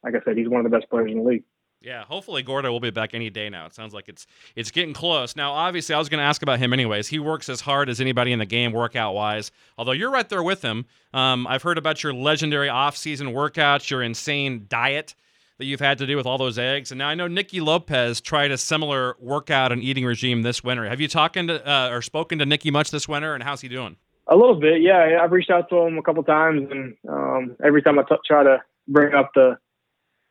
like 0.04 0.16
I 0.16 0.24
said, 0.24 0.38
he's 0.38 0.50
one 0.50 0.66
of 0.66 0.72
the 0.72 0.78
best 0.78 0.90
players 0.90 1.12
in 1.12 1.20
the 1.20 1.30
league. 1.30 1.44
Yeah, 1.84 2.06
hopefully 2.06 2.44
Gordo 2.44 2.72
will 2.72 2.80
be 2.80 2.92
back 2.92 3.14
any 3.14 3.30
day 3.30 3.50
now. 3.50 3.66
It 3.66 3.76
sounds 3.76 3.94
like 3.94 4.08
it's 4.08 4.26
it's 4.56 4.72
getting 4.72 4.94
close. 4.94 5.36
Now, 5.36 5.52
obviously, 5.52 5.94
I 5.94 6.00
was 6.00 6.08
going 6.08 6.20
to 6.20 6.24
ask 6.24 6.42
about 6.42 6.60
him 6.60 6.72
anyways. 6.72 7.10
He 7.10 7.20
works 7.20 7.50
as 7.50 7.60
hard 7.60 7.90
as 7.90 8.00
anybody 8.00 8.32
in 8.32 8.40
the 8.40 8.46
game, 8.46 8.72
workout 8.72 9.14
wise. 9.14 9.52
Although 9.78 9.92
you're 9.92 10.10
right 10.10 10.28
there 10.30 10.44
with 10.44 10.62
him. 10.62 10.86
Um, 11.14 11.46
I've 11.46 11.62
heard 11.62 11.78
about 11.78 12.02
your 12.02 12.14
legendary 12.14 12.70
off-season 12.70 13.28
workouts, 13.28 13.90
your 13.90 14.02
insane 14.02 14.66
diet 14.70 15.14
that 15.58 15.66
you've 15.66 15.82
had 15.82 15.98
to 16.00 16.08
do 16.08 16.16
with 16.16 16.26
all 16.26 16.38
those 16.38 16.58
eggs, 16.58 16.92
and 16.92 16.98
now 16.98 17.08
I 17.08 17.16
know 17.16 17.28
Nicky 17.28 17.62
Lopez 17.62 18.22
tried 18.22 18.52
a 18.52 18.58
similar 18.58 19.16
workout 19.20 19.72
and 19.72 19.84
eating 19.84 20.04
regime 20.04 20.42
this 20.42 20.64
winter. 20.64 20.90
Have 20.90 21.00
you 21.00 21.08
talked 21.08 21.36
to 21.36 21.70
uh, 21.70 21.90
or 21.90 22.02
spoken 22.02 22.40
to 22.40 22.46
Nicky 22.46 22.72
much 22.72 22.90
this 22.90 23.08
winter, 23.08 23.36
and 23.36 23.44
how's 23.44 23.62
he 23.62 23.68
doing? 23.68 23.96
A 24.28 24.36
little 24.36 24.60
bit, 24.60 24.82
yeah. 24.82 25.20
I've 25.22 25.32
reached 25.32 25.52
out 25.52 25.70
to 25.70 25.78
him 25.82 25.98
a 25.98 26.02
couple 26.02 26.24
times, 26.24 26.72
and 26.72 26.96
um, 27.08 27.56
every 27.64 27.84
time 27.84 28.00
I 28.00 28.04
t- 28.04 28.16
try 28.26 28.42
to 28.42 28.64
bring 28.88 29.14
up 29.14 29.32
the 29.36 29.58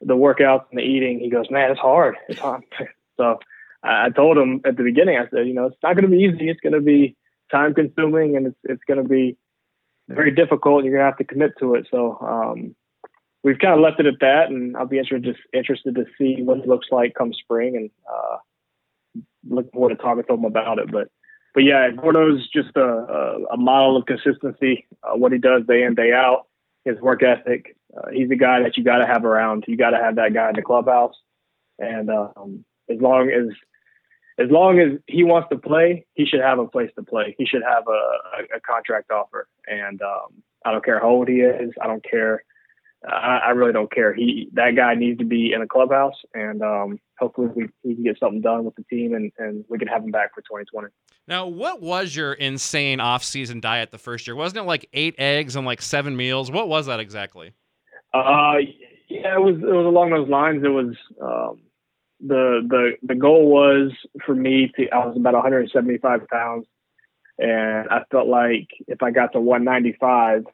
the 0.04 0.16
workouts 0.16 0.64
and 0.70 0.78
the 0.78 0.82
eating, 0.82 1.20
he 1.20 1.30
goes, 1.30 1.50
man, 1.50 1.70
it's 1.70 1.80
hard. 1.80 2.16
It's 2.28 2.40
hard. 2.40 2.62
so 3.16 3.38
I 3.82 4.10
told 4.10 4.38
him 4.38 4.60
at 4.64 4.76
the 4.76 4.82
beginning, 4.82 5.16
I 5.16 5.28
said, 5.30 5.46
you 5.46 5.54
know, 5.54 5.66
it's 5.66 5.76
not 5.82 5.94
going 5.94 6.10
to 6.10 6.16
be 6.16 6.22
easy. 6.22 6.48
It's 6.48 6.60
going 6.60 6.74
to 6.74 6.80
be 6.80 7.16
time 7.50 7.74
consuming 7.74 8.36
and 8.36 8.48
it's, 8.48 8.58
it's 8.64 8.82
going 8.86 9.02
to 9.02 9.08
be 9.08 9.36
very 10.08 10.30
difficult. 10.30 10.84
You're 10.84 10.94
going 10.94 11.02
to 11.02 11.10
have 11.10 11.18
to 11.18 11.24
commit 11.24 11.52
to 11.60 11.74
it. 11.74 11.86
So, 11.90 12.18
um, 12.20 12.74
we've 13.44 13.58
kind 13.58 13.74
of 13.74 13.80
left 13.80 14.00
it 14.00 14.06
at 14.06 14.20
that 14.20 14.50
and 14.50 14.76
I'll 14.76 14.86
be 14.86 14.98
interested, 14.98 15.36
interested 15.52 15.94
to 15.96 16.04
see 16.18 16.42
what 16.42 16.58
it 16.58 16.68
looks 16.68 16.88
like 16.90 17.14
come 17.14 17.32
spring 17.32 17.76
and, 17.76 17.90
uh, 18.08 19.62
forward 19.72 19.90
to 19.90 19.96
talking 19.96 20.22
to 20.24 20.34
him 20.34 20.44
about 20.44 20.78
it. 20.78 20.90
But, 20.90 21.08
but 21.54 21.64
yeah, 21.64 21.90
Gordo's 21.90 22.48
just 22.48 22.76
a, 22.76 23.38
a, 23.52 23.56
model 23.56 23.96
of 23.96 24.06
consistency, 24.06 24.86
uh, 25.02 25.16
what 25.16 25.32
he 25.32 25.38
does 25.38 25.62
day 25.66 25.82
in, 25.82 25.94
day 25.94 26.12
out, 26.12 26.46
his 26.84 26.98
work 27.00 27.22
ethic, 27.22 27.76
uh, 27.96 28.10
he's 28.12 28.30
a 28.30 28.36
guy 28.36 28.62
that 28.62 28.76
you 28.76 28.84
got 28.84 28.98
to 28.98 29.06
have 29.06 29.24
around. 29.24 29.64
You 29.68 29.76
got 29.76 29.90
to 29.90 29.98
have 29.98 30.16
that 30.16 30.32
guy 30.32 30.50
in 30.50 30.56
the 30.56 30.62
clubhouse. 30.62 31.14
And 31.78 32.10
um, 32.10 32.64
as 32.90 33.00
long 33.00 33.30
as 33.30 33.54
as 34.38 34.50
long 34.50 34.78
as 34.78 34.98
he 35.06 35.24
wants 35.24 35.48
to 35.50 35.58
play, 35.58 36.06
he 36.14 36.24
should 36.24 36.40
have 36.40 36.58
a 36.58 36.66
place 36.66 36.90
to 36.96 37.02
play. 37.02 37.34
He 37.38 37.44
should 37.44 37.62
have 37.62 37.84
a, 37.86 37.90
a, 37.90 38.56
a 38.56 38.60
contract 38.60 39.10
offer, 39.10 39.46
and 39.66 40.00
um, 40.00 40.42
I 40.64 40.72
don't 40.72 40.84
care 40.84 40.98
how 41.00 41.10
old 41.10 41.28
he 41.28 41.40
is. 41.40 41.72
I 41.80 41.86
don't 41.86 42.04
care. 42.04 42.42
I, 43.06 43.40
I 43.46 43.50
really 43.50 43.72
don't 43.72 43.92
care. 43.92 44.14
He 44.14 44.48
that 44.54 44.74
guy 44.76 44.94
needs 44.94 45.18
to 45.18 45.24
be 45.24 45.52
in 45.52 45.60
the 45.60 45.66
clubhouse, 45.66 46.14
and 46.34 46.62
um, 46.62 46.98
hopefully 47.18 47.48
we, 47.54 47.68
we 47.84 47.94
can 47.94 48.04
get 48.04 48.18
something 48.18 48.40
done 48.40 48.64
with 48.64 48.74
the 48.76 48.84
team, 48.84 49.14
and, 49.14 49.32
and 49.38 49.64
we 49.68 49.78
can 49.78 49.88
have 49.88 50.02
him 50.02 50.10
back 50.10 50.34
for 50.34 50.40
2020. 50.40 50.88
Now, 51.28 51.46
what 51.46 51.80
was 51.80 52.16
your 52.16 52.32
insane 52.32 53.00
off-season 53.00 53.60
diet 53.60 53.90
the 53.90 53.98
first 53.98 54.26
year? 54.26 54.34
Wasn't 54.34 54.58
it 54.58 54.66
like 54.66 54.88
eight 54.92 55.14
eggs 55.18 55.56
and 55.56 55.66
like 55.66 55.82
seven 55.82 56.16
meals? 56.16 56.50
What 56.50 56.68
was 56.68 56.86
that 56.86 57.00
exactly? 57.00 57.52
Uh, 58.12 58.58
yeah, 59.08 59.34
it 59.34 59.40
was 59.40 59.56
it 59.56 59.74
was 59.74 59.86
along 59.86 60.10
those 60.10 60.28
lines. 60.28 60.64
It 60.64 60.68
was 60.68 60.94
um, 61.20 61.60
the 62.20 62.60
the 62.68 62.92
the 63.02 63.14
goal 63.14 63.50
was 63.50 63.92
for 64.24 64.34
me 64.34 64.70
to 64.76 64.88
I 64.90 65.06
was 65.06 65.16
about 65.16 65.34
175 65.34 66.28
pounds, 66.28 66.66
and 67.38 67.88
I 67.88 68.02
felt 68.10 68.28
like 68.28 68.68
if 68.86 69.02
I 69.02 69.10
got 69.10 69.32
to 69.32 69.40
195, 69.40 70.44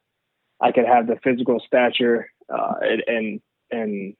I 0.60 0.72
could 0.72 0.86
have 0.86 1.06
the 1.06 1.18
physical 1.22 1.60
stature 1.66 2.30
uh, 2.52 2.74
and, 2.80 3.02
and 3.06 3.40
and 3.70 4.16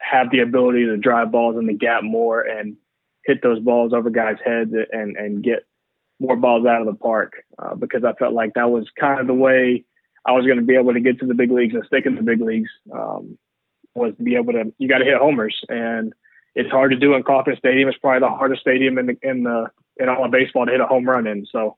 have 0.00 0.30
the 0.30 0.40
ability 0.40 0.86
to 0.86 0.96
drive 0.96 1.32
balls 1.32 1.56
in 1.58 1.66
the 1.66 1.74
gap 1.74 2.02
more 2.02 2.40
and 2.40 2.76
hit 3.24 3.42
those 3.42 3.60
balls 3.60 3.92
over 3.92 4.10
guys' 4.10 4.36
heads 4.44 4.72
and 4.92 5.16
and 5.16 5.42
get 5.42 5.64
more 6.20 6.36
balls 6.36 6.66
out 6.66 6.80
of 6.80 6.86
the 6.86 6.94
park 6.94 7.34
uh, 7.58 7.74
because 7.74 8.04
I 8.04 8.12
felt 8.14 8.32
like 8.32 8.54
that 8.54 8.70
was 8.70 8.86
kind 8.98 9.20
of 9.20 9.26
the 9.26 9.34
way 9.34 9.84
I 10.28 10.32
was 10.32 10.44
going 10.44 10.58
to 10.58 10.64
be 10.64 10.74
able 10.74 10.92
to 10.92 11.00
get 11.00 11.18
to 11.20 11.26
the 11.26 11.32
big 11.32 11.50
leagues 11.50 11.74
and 11.74 11.84
stick 11.86 12.04
in 12.04 12.14
the 12.14 12.22
big 12.22 12.42
leagues. 12.42 12.70
Um, 12.92 13.38
was 13.94 14.14
to 14.16 14.22
be 14.22 14.36
able 14.36 14.52
to 14.52 14.72
you 14.76 14.88
got 14.88 14.98
to 14.98 15.04
hit 15.04 15.16
homers 15.16 15.58
and 15.68 16.12
it's 16.54 16.70
hard 16.70 16.90
to 16.90 16.96
do 16.96 17.14
in 17.14 17.22
Kauffman 17.22 17.56
Stadium. 17.56 17.88
It's 17.88 17.98
probably 17.98 18.20
the 18.20 18.34
hardest 18.34 18.60
stadium 18.60 18.98
in 18.98 19.06
the 19.06 19.16
in 19.22 19.42
the 19.42 19.70
in 19.96 20.08
all 20.08 20.24
of 20.24 20.30
baseball 20.30 20.66
to 20.66 20.72
hit 20.72 20.80
a 20.80 20.86
home 20.86 21.08
run 21.08 21.26
in. 21.26 21.46
So 21.50 21.76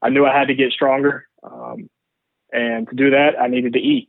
I 0.00 0.08
knew 0.08 0.24
I 0.24 0.36
had 0.36 0.48
to 0.48 0.54
get 0.54 0.72
stronger, 0.72 1.26
um, 1.42 1.90
and 2.52 2.88
to 2.88 2.94
do 2.94 3.10
that, 3.10 3.32
I 3.40 3.48
needed 3.48 3.74
to 3.74 3.78
eat. 3.78 4.08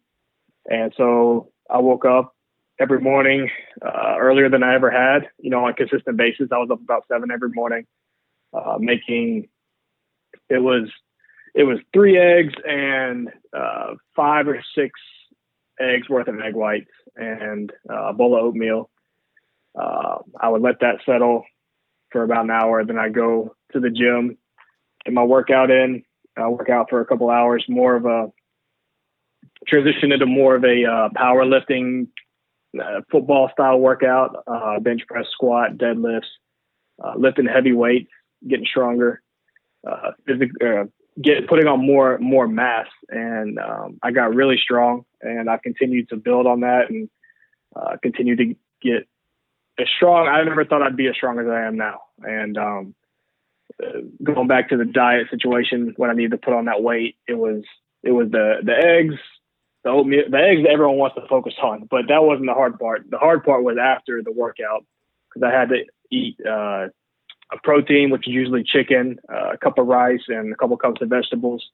And 0.70 0.94
so 0.96 1.52
I 1.70 1.80
woke 1.80 2.06
up 2.06 2.36
every 2.80 3.00
morning 3.00 3.50
uh, 3.82 4.16
earlier 4.18 4.50
than 4.50 4.64
I 4.64 4.76
ever 4.76 4.90
had. 4.90 5.30
You 5.40 5.50
know, 5.50 5.66
on 5.66 5.72
a 5.72 5.74
consistent 5.74 6.18
basis, 6.18 6.50
I 6.52 6.58
was 6.58 6.70
up 6.72 6.82
about 6.82 7.06
seven 7.08 7.32
every 7.32 7.50
morning, 7.50 7.86
uh, 8.54 8.78
making 8.80 9.50
it 10.50 10.60
was 10.60 10.90
it 11.53 11.63
was 11.63 11.79
three 11.93 12.17
eggs 12.17 12.53
and 12.67 13.29
uh, 13.55 13.96
five 14.15 14.48
or 14.48 14.63
six 14.75 14.91
eggs 15.79 16.10
worth 16.10 16.27
of 16.27 16.39
egg 16.39 16.55
whites 16.55 16.91
and 17.15 17.72
uh, 17.89 18.10
a 18.10 18.13
bowl 18.13 18.36
of 18.36 18.43
oatmeal. 18.43 18.89
Uh, 19.79 20.17
I 20.39 20.50
would 20.50 20.62
let 20.62 20.79
that 20.81 21.00
settle 21.05 21.43
for 22.12 22.24
about 22.24 22.46
an 22.46 22.51
hour. 22.51 22.84
Then 22.84 23.00
I 23.00 23.10
go 23.10 23.55
to 23.74 23.79
the 23.79 23.89
gym, 23.89 24.38
get 25.05 25.13
my 25.13 25.24
workout 25.24 25.72
in. 25.72 26.03
I 26.38 26.48
work 26.48 26.70
out 26.70 26.89
for 26.89 27.01
a 27.01 27.05
couple 27.05 27.29
hours, 27.29 27.65
more 27.67 27.96
of 27.96 28.05
a 28.05 28.31
transition 29.67 30.12
into 30.12 30.25
more 30.25 30.55
of 30.55 30.63
a 30.63 30.86
uh, 30.86 31.10
powerlifting 31.10 32.08
uh, 32.81 33.01
football 33.12 33.50
style 33.51 33.79
workout, 33.79 34.43
uh, 34.48 34.79
bench 34.79 35.01
press, 35.08 35.25
squat, 35.31 35.77
deadlifts, 35.77 36.29
uh, 37.03 37.13
lifting 37.17 37.46
heavy 37.46 37.74
weights, 37.74 38.10
getting 38.48 38.65
stronger, 38.65 39.22
uh, 39.89 40.12
uh, 40.65 40.84
get 41.20 41.48
putting 41.48 41.68
on 41.68 41.86
more 41.86 42.18
more 42.20 42.48
mass, 42.48 42.88
and 43.10 43.60
um, 43.60 44.00
I 44.03 44.12
got 44.12 44.34
really 44.34 44.58
strong, 44.62 45.06
and 45.22 45.50
I 45.50 45.58
continued 45.58 46.10
to 46.10 46.15
build 46.15 46.48
on 46.48 46.62
that 46.62 46.89
and 46.89 47.10
uh, 47.75 47.98
continue 48.01 48.36
to 48.36 48.56
get 48.82 49.08
as 49.80 49.88
strong. 49.96 50.27
I 50.27 50.44
never 50.44 50.65
thought 50.65 50.82
I'd 50.82 50.96
be 50.96 51.08
as 51.08 51.15
strong 51.15 51.39
as 51.39 51.48
I 51.48 51.63
am 51.63 51.77
now, 51.77 52.01
and 52.22 52.58
um, 52.58 52.96
uh, 53.84 54.00
going 54.24 54.48
back 54.48 54.70
to 54.70 54.77
the 54.77 54.86
diet 54.86 55.27
situation 55.30 55.94
when 55.98 56.10
I 56.10 56.13
needed 56.13 56.32
to 56.32 56.38
put 56.38 56.53
on 56.53 56.65
that 56.65 56.84
weight, 56.84 57.18
it 57.27 57.36
was 57.36 57.63
it 58.03 58.12
was 58.12 58.30
the 58.32 58.58
the 58.63 58.74
eggs, 58.74 59.15
the 59.84 59.89
oatmeal, 59.89 60.30
the 60.30 60.38
eggs 60.38 60.63
that 60.63 60.72
everyone 60.72 60.98
wants 60.98 61.15
to 61.15 61.27
focus 61.27 61.53
on, 61.62 61.88
but 61.89 62.08
that 62.08 62.24
wasn't 62.24 62.48
the 62.48 62.53
hard 62.53 62.80
part. 62.80 63.10
The 63.10 63.18
hard 63.18 63.44
part 63.44 63.63
was 63.63 63.77
after 63.82 64.22
the 64.24 64.32
workout 64.32 64.86
because 65.30 65.48
I 65.48 65.58
had 65.58 65.70
to 65.70 65.86
eat 66.12 66.38
uh, 66.46 66.88
a 67.51 67.58
protein, 67.63 68.10
which 68.10 68.27
is 68.27 68.34
usually 68.34 68.63
chicken, 68.63 69.20
uh, 69.31 69.51
a 69.53 69.58
cup 69.58 69.77
of 69.77 69.88
rice, 69.88 70.24
and 70.27 70.53
a 70.53 70.55
couple 70.55 70.77
cups 70.77 71.01
of 71.01 71.10
vegetables, 71.10 71.65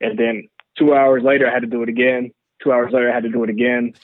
and 0.00 0.18
then 0.18 0.48
two 0.78 0.94
hours 0.94 1.22
later 1.22 1.48
I 1.48 1.52
had 1.52 1.62
to 1.62 1.66
do 1.66 1.82
it 1.82 1.88
again. 1.88 2.32
Two 2.62 2.72
hours 2.72 2.92
later 2.92 3.10
I 3.10 3.14
had 3.14 3.24
to 3.24 3.30
do 3.30 3.44
it 3.44 3.50
again. 3.50 3.94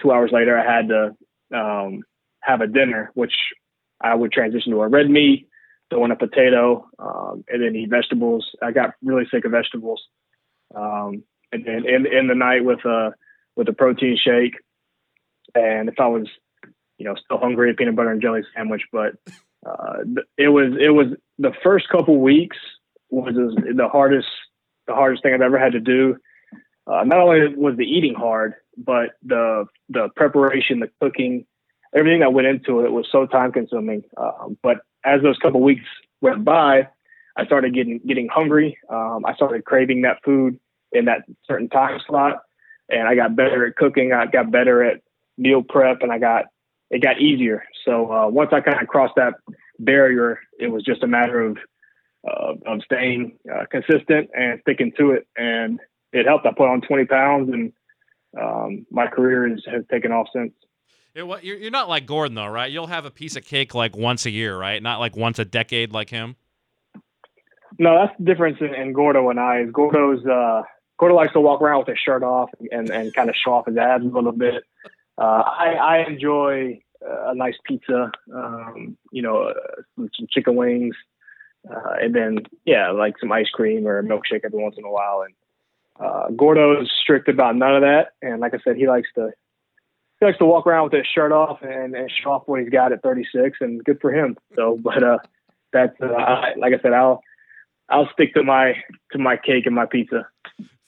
Two 0.00 0.12
hours 0.12 0.30
later 0.32 0.58
I 0.58 0.64
had 0.64 0.88
to 0.88 1.16
um, 1.56 2.02
have 2.40 2.60
a 2.60 2.66
dinner, 2.66 3.10
which 3.14 3.34
I 4.00 4.14
would 4.14 4.32
transition 4.32 4.72
to 4.72 4.82
a 4.82 4.88
red 4.88 5.10
meat, 5.10 5.48
throw 5.90 6.04
in 6.04 6.10
a 6.10 6.16
potato, 6.16 6.88
um, 6.98 7.44
and 7.48 7.62
then 7.62 7.76
eat 7.76 7.90
vegetables. 7.90 8.46
I 8.62 8.72
got 8.72 8.94
really 9.02 9.26
sick 9.30 9.44
of 9.44 9.52
vegetables. 9.52 10.02
Um, 10.74 11.24
and 11.50 11.64
then 11.64 11.84
in, 11.86 12.06
in 12.06 12.26
the 12.26 12.34
night 12.34 12.64
with 12.64 12.84
a 12.84 13.14
with 13.56 13.68
a 13.68 13.72
protein 13.72 14.16
shake, 14.22 14.54
and 15.54 15.88
if 15.88 15.98
I 15.98 16.06
was, 16.06 16.28
you 16.98 17.04
know, 17.04 17.14
still 17.16 17.38
hungry, 17.38 17.70
a 17.70 17.74
peanut 17.74 17.96
butter 17.96 18.12
and 18.12 18.22
jelly 18.22 18.42
sandwich. 18.54 18.82
But 18.92 19.14
uh, 19.66 19.98
it 20.36 20.48
was 20.48 20.72
it 20.80 20.90
was 20.90 21.08
the 21.38 21.52
first 21.62 21.88
couple 21.88 22.20
weeks 22.20 22.56
was 23.10 23.34
the 23.34 23.88
hardest 23.88 24.28
the 24.86 24.94
hardest 24.94 25.22
thing 25.22 25.34
I've 25.34 25.40
ever 25.40 25.58
had 25.58 25.72
to 25.72 25.80
do. 25.80 26.16
Uh, 26.86 27.04
not 27.04 27.18
only 27.18 27.54
was 27.54 27.76
the 27.76 27.84
eating 27.84 28.14
hard, 28.14 28.54
but 28.76 29.10
the 29.22 29.66
the 29.88 30.08
preparation, 30.16 30.80
the 30.80 30.90
cooking, 31.00 31.44
everything 31.94 32.20
that 32.20 32.32
went 32.32 32.46
into 32.46 32.84
it 32.84 32.92
was 32.92 33.06
so 33.10 33.26
time 33.26 33.52
consuming. 33.52 34.02
Um, 34.16 34.56
but 34.62 34.78
as 35.04 35.22
those 35.22 35.36
couple 35.38 35.60
weeks 35.60 35.84
went 36.20 36.44
by, 36.44 36.88
I 37.36 37.44
started 37.44 37.74
getting 37.74 38.00
getting 38.06 38.28
hungry. 38.28 38.78
Um, 38.88 39.24
I 39.26 39.34
started 39.34 39.64
craving 39.64 40.02
that 40.02 40.18
food 40.24 40.58
in 40.92 41.04
that 41.06 41.22
certain 41.46 41.68
time 41.68 42.00
slot, 42.06 42.40
and 42.88 43.06
I 43.06 43.14
got 43.14 43.36
better 43.36 43.66
at 43.66 43.76
cooking. 43.76 44.12
I 44.12 44.26
got 44.26 44.50
better 44.50 44.82
at 44.82 45.02
meal 45.36 45.62
prep, 45.62 46.02
and 46.02 46.10
I 46.10 46.18
got 46.18 46.46
it 46.90 47.02
got 47.02 47.20
easier. 47.20 47.64
So 47.84 48.10
uh, 48.10 48.28
once 48.28 48.50
I 48.52 48.60
kind 48.60 48.80
of 48.80 48.88
crossed 48.88 49.14
that 49.16 49.34
barrier, 49.78 50.40
it 50.58 50.68
was 50.68 50.82
just 50.84 51.02
a 51.02 51.06
matter 51.06 51.40
of 51.40 51.58
uh, 52.28 52.54
of 52.66 52.80
staying 52.84 53.38
uh, 53.52 53.64
consistent 53.70 54.30
and 54.34 54.60
sticking 54.62 54.92
to 54.98 55.12
it, 55.12 55.26
and 55.36 55.80
it 56.12 56.26
helped. 56.26 56.46
I 56.46 56.50
put 56.56 56.68
on 56.68 56.80
20 56.80 57.04
pounds, 57.06 57.50
and 57.52 57.72
um, 58.40 58.86
my 58.90 59.06
career 59.06 59.48
has, 59.48 59.62
has 59.70 59.84
taken 59.90 60.12
off 60.12 60.28
since. 60.34 60.52
You're 61.14 61.70
not 61.70 61.88
like 61.88 62.06
Gordon 62.06 62.34
though, 62.34 62.46
right? 62.46 62.70
You'll 62.70 62.86
have 62.86 63.04
a 63.04 63.10
piece 63.10 63.34
of 63.36 63.44
cake 63.44 63.74
like 63.74 63.96
once 63.96 64.26
a 64.26 64.30
year, 64.30 64.56
right? 64.56 64.80
Not 64.80 65.00
like 65.00 65.16
once 65.16 65.38
a 65.38 65.44
decade 65.44 65.92
like 65.92 66.10
him. 66.10 66.36
No, 67.78 67.98
that's 67.98 68.16
the 68.18 68.24
difference 68.24 68.58
in, 68.60 68.74
in 68.74 68.92
Gordo 68.92 69.28
and 69.30 69.40
I. 69.40 69.60
Is 69.60 69.70
Gordo's 69.72 70.24
uh, 70.26 70.62
Gordo 70.98 71.14
likes 71.16 71.32
to 71.32 71.40
walk 71.40 71.60
around 71.60 71.80
with 71.80 71.88
his 71.88 71.98
shirt 72.04 72.22
off 72.22 72.50
and, 72.70 72.90
and 72.90 73.12
kind 73.14 73.28
of 73.28 73.34
show 73.36 73.54
off 73.54 73.66
his 73.66 73.76
abs 73.76 74.04
a 74.04 74.08
little 74.08 74.32
bit. 74.32 74.62
Uh, 75.18 75.42
I, 75.44 75.74
I 75.80 76.06
enjoy 76.06 76.80
a 77.02 77.34
nice 77.34 77.56
pizza, 77.64 78.10
um, 78.32 78.96
you 79.10 79.22
know, 79.22 79.48
uh, 79.48 79.82
some, 79.96 80.10
some 80.16 80.26
chicken 80.30 80.56
wings, 80.56 80.94
uh, 81.68 81.94
and 82.00 82.14
then 82.14 82.38
yeah, 82.64 82.90
like 82.90 83.14
some 83.20 83.32
ice 83.32 83.50
cream 83.50 83.86
or 83.86 83.98
a 83.98 84.02
milkshake 84.02 84.44
every 84.44 84.62
once 84.62 84.76
in 84.78 84.84
a 84.84 84.90
while. 84.90 85.24
And 85.24 85.34
uh, 86.00 86.28
Gordo's 86.36 86.90
strict 87.02 87.28
about 87.28 87.56
none 87.56 87.74
of 87.74 87.82
that. 87.82 88.12
And 88.22 88.40
like 88.40 88.54
I 88.54 88.58
said, 88.62 88.76
he 88.76 88.86
likes 88.86 89.08
to 89.16 89.32
he 90.20 90.26
likes 90.26 90.38
to 90.38 90.46
walk 90.46 90.66
around 90.66 90.84
with 90.84 90.92
his 90.94 91.06
shirt 91.06 91.32
off 91.32 91.62
and, 91.62 91.94
and 91.94 92.10
show 92.10 92.32
off 92.32 92.42
what 92.46 92.60
he's 92.60 92.70
got 92.70 92.92
at 92.92 93.02
36, 93.02 93.58
and 93.60 93.84
good 93.84 94.00
for 94.00 94.12
him. 94.12 94.36
So, 94.56 94.78
but 94.82 95.02
uh, 95.02 95.18
that's 95.72 95.94
uh, 96.00 96.06
I, 96.06 96.54
like 96.56 96.74
I 96.74 96.82
said, 96.82 96.92
I'll 96.92 97.22
I'll 97.88 98.08
stick 98.12 98.34
to 98.34 98.42
my 98.42 98.74
to 99.12 99.18
my 99.18 99.36
cake 99.36 99.66
and 99.66 99.74
my 99.74 99.86
pizza. 99.86 100.28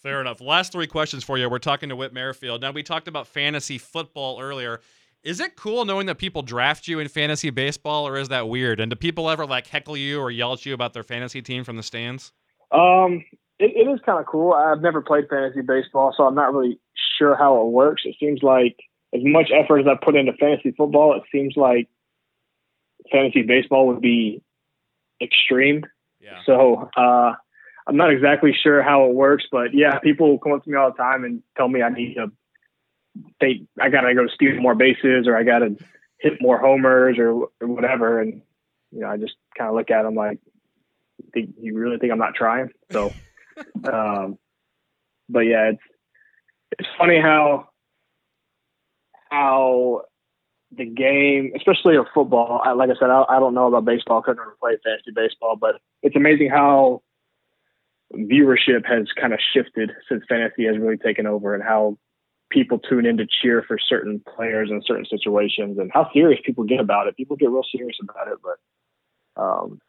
Fair 0.03 0.21
enough. 0.21 0.41
Last 0.41 0.73
three 0.73 0.87
questions 0.87 1.25
for 1.25 1.37
you. 1.37 1.49
We're 1.49 1.59
talking 1.59 1.91
to 1.91 1.97
Whit 1.97 2.13
Merrifield. 2.13 2.63
Now 2.63 2.73
we 2.73 2.83
talked 2.83 3.07
about 3.07 3.27
fantasy 3.27 3.77
football 3.77 4.41
earlier. 4.41 4.81
Is 5.23 5.41
it 5.41 5.57
cool 5.57 5.85
knowing 5.85 6.07
that 6.07 6.17
people 6.17 6.41
draft 6.41 6.89
you 6.89 6.99
in 6.99 7.09
fantasy 7.09 7.51
baseball, 7.51 8.09
or 8.09 8.17
is 8.17 8.29
that 8.29 8.49
weird? 8.49 8.81
And 8.81 8.91
do 8.91 8.97
people 8.97 9.29
ever 9.29 9.45
like 9.45 9.67
heckle 9.67 9.99
you 9.99 10.19
or 10.19 10.31
yell 10.31 10.55
at 10.55 10.65
you 10.65 10.73
about 10.73 10.95
their 10.95 11.03
fantasy 11.03 11.43
team 11.43 11.65
from 11.65 11.77
the 11.77 11.83
stands? 11.83 12.33
Um, 12.73 13.23
it, 13.59 13.73
it 13.77 13.91
is 13.91 14.01
kind 14.07 14.19
of 14.19 14.25
cool. 14.25 14.55
I've 14.55 14.81
never 14.81 15.03
played 15.03 15.29
fantasy 15.29 15.61
baseball, 15.61 16.15
so 16.17 16.25
I'm 16.25 16.35
not 16.35 16.55
really 16.55 16.81
sure 17.19 17.37
how 17.37 17.61
it 17.61 17.71
works. 17.71 18.03
It 18.07 18.17
seems 18.19 18.43
like 18.43 18.77
as 19.15 19.21
much 19.23 19.51
effort 19.53 19.81
as 19.81 19.87
I 19.87 20.03
put 20.03 20.17
into 20.17 20.33
fantasy 20.33 20.73
football, 20.75 21.15
it 21.15 21.25
seems 21.31 21.55
like 21.57 21.89
fantasy 23.13 23.43
baseball 23.43 23.89
would 23.89 24.01
be 24.01 24.43
extreme. 25.21 25.85
Yeah. 26.21 26.39
So 26.47 26.89
uh, 26.97 27.33
I'm 27.91 27.97
not 27.97 28.13
exactly 28.13 28.53
sure 28.63 28.83
how 28.83 29.07
it 29.07 29.15
works, 29.17 29.45
but 29.51 29.75
yeah, 29.75 29.99
people 29.99 30.39
come 30.39 30.53
up 30.53 30.63
to 30.63 30.71
me 30.71 30.77
all 30.77 30.93
the 30.93 30.97
time 30.97 31.25
and 31.25 31.43
tell 31.57 31.67
me 31.67 31.83
I 31.83 31.89
need 31.89 32.15
to 32.15 32.31
they 33.41 33.67
I 33.81 33.89
gotta 33.89 34.15
go 34.15 34.29
steal 34.29 34.61
more 34.61 34.77
bases 34.77 35.27
or 35.27 35.37
I 35.37 35.43
gotta 35.43 35.77
hit 36.21 36.41
more 36.41 36.57
homers 36.57 37.19
or, 37.19 37.49
or 37.61 37.67
whatever, 37.67 38.21
and 38.21 38.43
you 38.93 39.01
know 39.01 39.09
I 39.09 39.17
just 39.17 39.35
kind 39.59 39.69
of 39.69 39.75
look 39.75 39.91
at 39.91 40.05
them 40.05 40.15
like, 40.15 40.39
think, 41.33 41.51
you 41.61 41.77
really 41.77 41.99
think 41.99 42.13
I'm 42.13 42.19
not 42.19 42.37
trying? 42.37 42.71
So, 42.93 43.13
um, 43.93 44.39
but 45.29 45.41
yeah, 45.41 45.71
it's 45.71 45.83
it's 46.79 46.89
funny 46.97 47.21
how 47.21 47.71
how 49.33 50.03
the 50.77 50.85
game, 50.85 51.53
especially 51.57 51.97
of 51.97 52.07
football. 52.15 52.63
I, 52.65 52.71
like 52.71 52.91
I 52.91 52.95
said, 53.01 53.11
I, 53.11 53.25
I 53.29 53.41
don't 53.41 53.55
know 53.55 53.67
about 53.67 53.85
baseball. 53.85 54.21
I 54.21 54.23
couldn't 54.23 54.43
ever 54.43 54.57
play 54.61 54.77
fantasy 54.85 55.11
baseball, 55.13 55.57
but 55.57 55.81
it's 56.05 56.15
amazing 56.15 56.51
how 56.51 57.03
viewership 58.15 58.87
has 58.87 59.09
kind 59.19 59.33
of 59.33 59.41
shifted 59.55 59.93
since 60.09 60.23
fantasy 60.29 60.67
has 60.67 60.79
really 60.79 60.97
taken 60.97 61.27
over, 61.27 61.55
and 61.55 61.63
how 61.63 61.99
people 62.51 62.79
tune 62.79 63.07
in 63.07 63.17
to 63.19 63.27
cheer 63.41 63.65
for 63.67 63.79
certain 63.79 64.23
players 64.37 64.71
in 64.71 64.83
certain 64.87 65.07
situations, 65.07 65.79
and 65.79 65.91
how 65.93 66.11
serious 66.13 66.41
people 66.45 66.65
get 66.65 66.81
about 66.81 67.07
it. 67.07 67.17
People 67.17 67.37
get 67.37 67.51
real 67.51 67.65
serious 67.71 67.97
about 68.03 68.29
it, 68.29 68.39
but 68.43 69.43
um, 69.43 69.81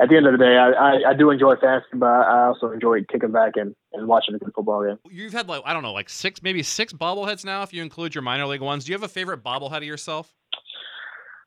at 0.00 0.08
the 0.08 0.16
end 0.16 0.26
of 0.26 0.32
the 0.32 0.38
day, 0.38 0.56
I, 0.56 0.70
I, 0.70 1.10
I, 1.10 1.14
do 1.14 1.30
enjoy 1.30 1.54
fasting, 1.54 2.00
but 2.00 2.06
I 2.06 2.46
also 2.46 2.72
enjoy 2.72 3.04
kicking 3.04 3.30
back 3.30 3.52
and, 3.54 3.76
and 3.92 4.08
watching 4.08 4.34
a 4.34 4.38
good 4.38 4.52
football 4.54 4.84
game. 4.84 4.98
You've 5.08 5.32
had 5.32 5.48
like 5.48 5.62
I 5.64 5.72
don't 5.72 5.82
know, 5.82 5.92
like 5.92 6.10
six, 6.10 6.42
maybe 6.42 6.62
six 6.62 6.92
bobbleheads 6.92 7.44
now, 7.44 7.62
if 7.62 7.72
you 7.72 7.82
include 7.82 8.14
your 8.14 8.22
minor 8.22 8.46
league 8.46 8.60
ones. 8.60 8.84
Do 8.84 8.92
you 8.92 8.96
have 8.96 9.04
a 9.04 9.08
favorite 9.08 9.44
bobblehead 9.44 9.78
of 9.78 9.84
yourself? 9.84 10.34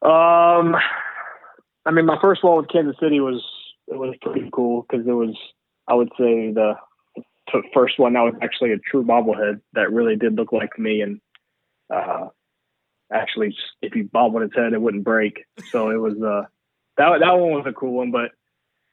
Um, 0.01 0.75
I 1.85 1.91
mean, 1.91 2.05
my 2.05 2.17
first 2.21 2.43
one 2.43 2.57
with 2.57 2.69
Kansas 2.69 2.95
City 3.01 3.19
was 3.19 3.43
it 3.87 3.97
was 3.97 4.15
pretty 4.21 4.49
cool 4.53 4.85
because 4.89 5.05
it 5.05 5.11
was 5.11 5.35
I 5.87 5.93
would 5.93 6.09
say 6.17 6.51
the, 6.51 6.75
first 7.73 7.97
one 7.97 8.11
that 8.11 8.21
was 8.23 8.33
actually 8.41 8.73
a 8.73 8.77
true 8.77 9.05
bobblehead 9.05 9.61
that 9.71 9.89
really 9.93 10.17
did 10.17 10.35
look 10.35 10.51
like 10.51 10.77
me 10.77 10.99
and 10.99 11.21
uh, 11.89 12.27
actually 13.09 13.55
if 13.81 13.95
you 13.95 14.03
bobbled 14.03 14.43
its 14.43 14.53
head 14.53 14.73
it 14.73 14.81
wouldn't 14.81 15.05
break. 15.05 15.45
So 15.71 15.89
it 15.89 15.95
was 15.95 16.21
uh 16.21 16.43
that 16.97 17.19
that 17.21 17.31
one 17.31 17.51
was 17.51 17.63
a 17.65 17.71
cool 17.71 17.93
one, 17.93 18.11
but 18.11 18.31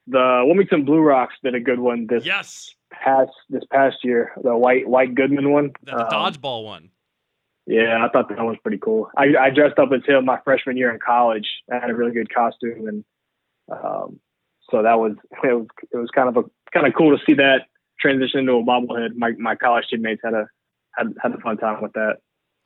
the 0.06 0.42
Wilmington 0.46 0.84
Blue 0.84 1.00
Rocks 1.00 1.34
did 1.42 1.54
a 1.54 1.60
good 1.60 1.80
one 1.80 2.06
this 2.06 2.24
yes 2.24 2.70
past 2.90 3.32
this 3.48 3.64
past 3.70 3.96
year. 4.04 4.32
The 4.42 4.56
white 4.56 4.88
White 4.88 5.14
Goodman 5.14 5.50
one, 5.50 5.72
the 5.82 5.98
um, 5.98 6.10
dodgeball 6.10 6.64
one. 6.64 6.90
Yeah, 7.66 8.04
I 8.04 8.10
thought 8.10 8.28
that 8.28 8.38
was 8.38 8.58
pretty 8.62 8.78
cool. 8.78 9.10
I, 9.16 9.34
I 9.40 9.50
dressed 9.50 9.78
up 9.78 9.88
as 9.92 10.04
him 10.06 10.26
my 10.26 10.38
freshman 10.44 10.76
year 10.76 10.92
in 10.92 10.98
college. 11.00 11.48
I 11.72 11.76
had 11.76 11.88
a 11.88 11.94
really 11.94 12.12
good 12.12 12.32
costume, 12.32 12.86
and 12.86 13.04
um, 13.72 14.20
so 14.70 14.82
that 14.82 14.98
was 14.98 15.16
it 15.42 15.54
was 15.54 15.66
it 15.92 15.96
was 15.96 16.10
kind 16.14 16.28
of 16.28 16.36
a 16.36 16.44
kind 16.74 16.86
of 16.86 16.94
cool 16.94 17.16
to 17.16 17.24
see 17.24 17.34
that 17.34 17.62
transition 18.00 18.40
into 18.40 18.52
a 18.52 18.62
bobblehead. 18.62 19.16
My 19.16 19.32
my 19.38 19.54
college 19.54 19.86
teammates 19.90 20.20
had 20.24 20.34
a 20.34 20.46
had 20.96 21.14
had 21.22 21.32
a 21.32 21.38
fun 21.38 21.56
time 21.56 21.82
with 21.82 21.92
that. 21.92 22.16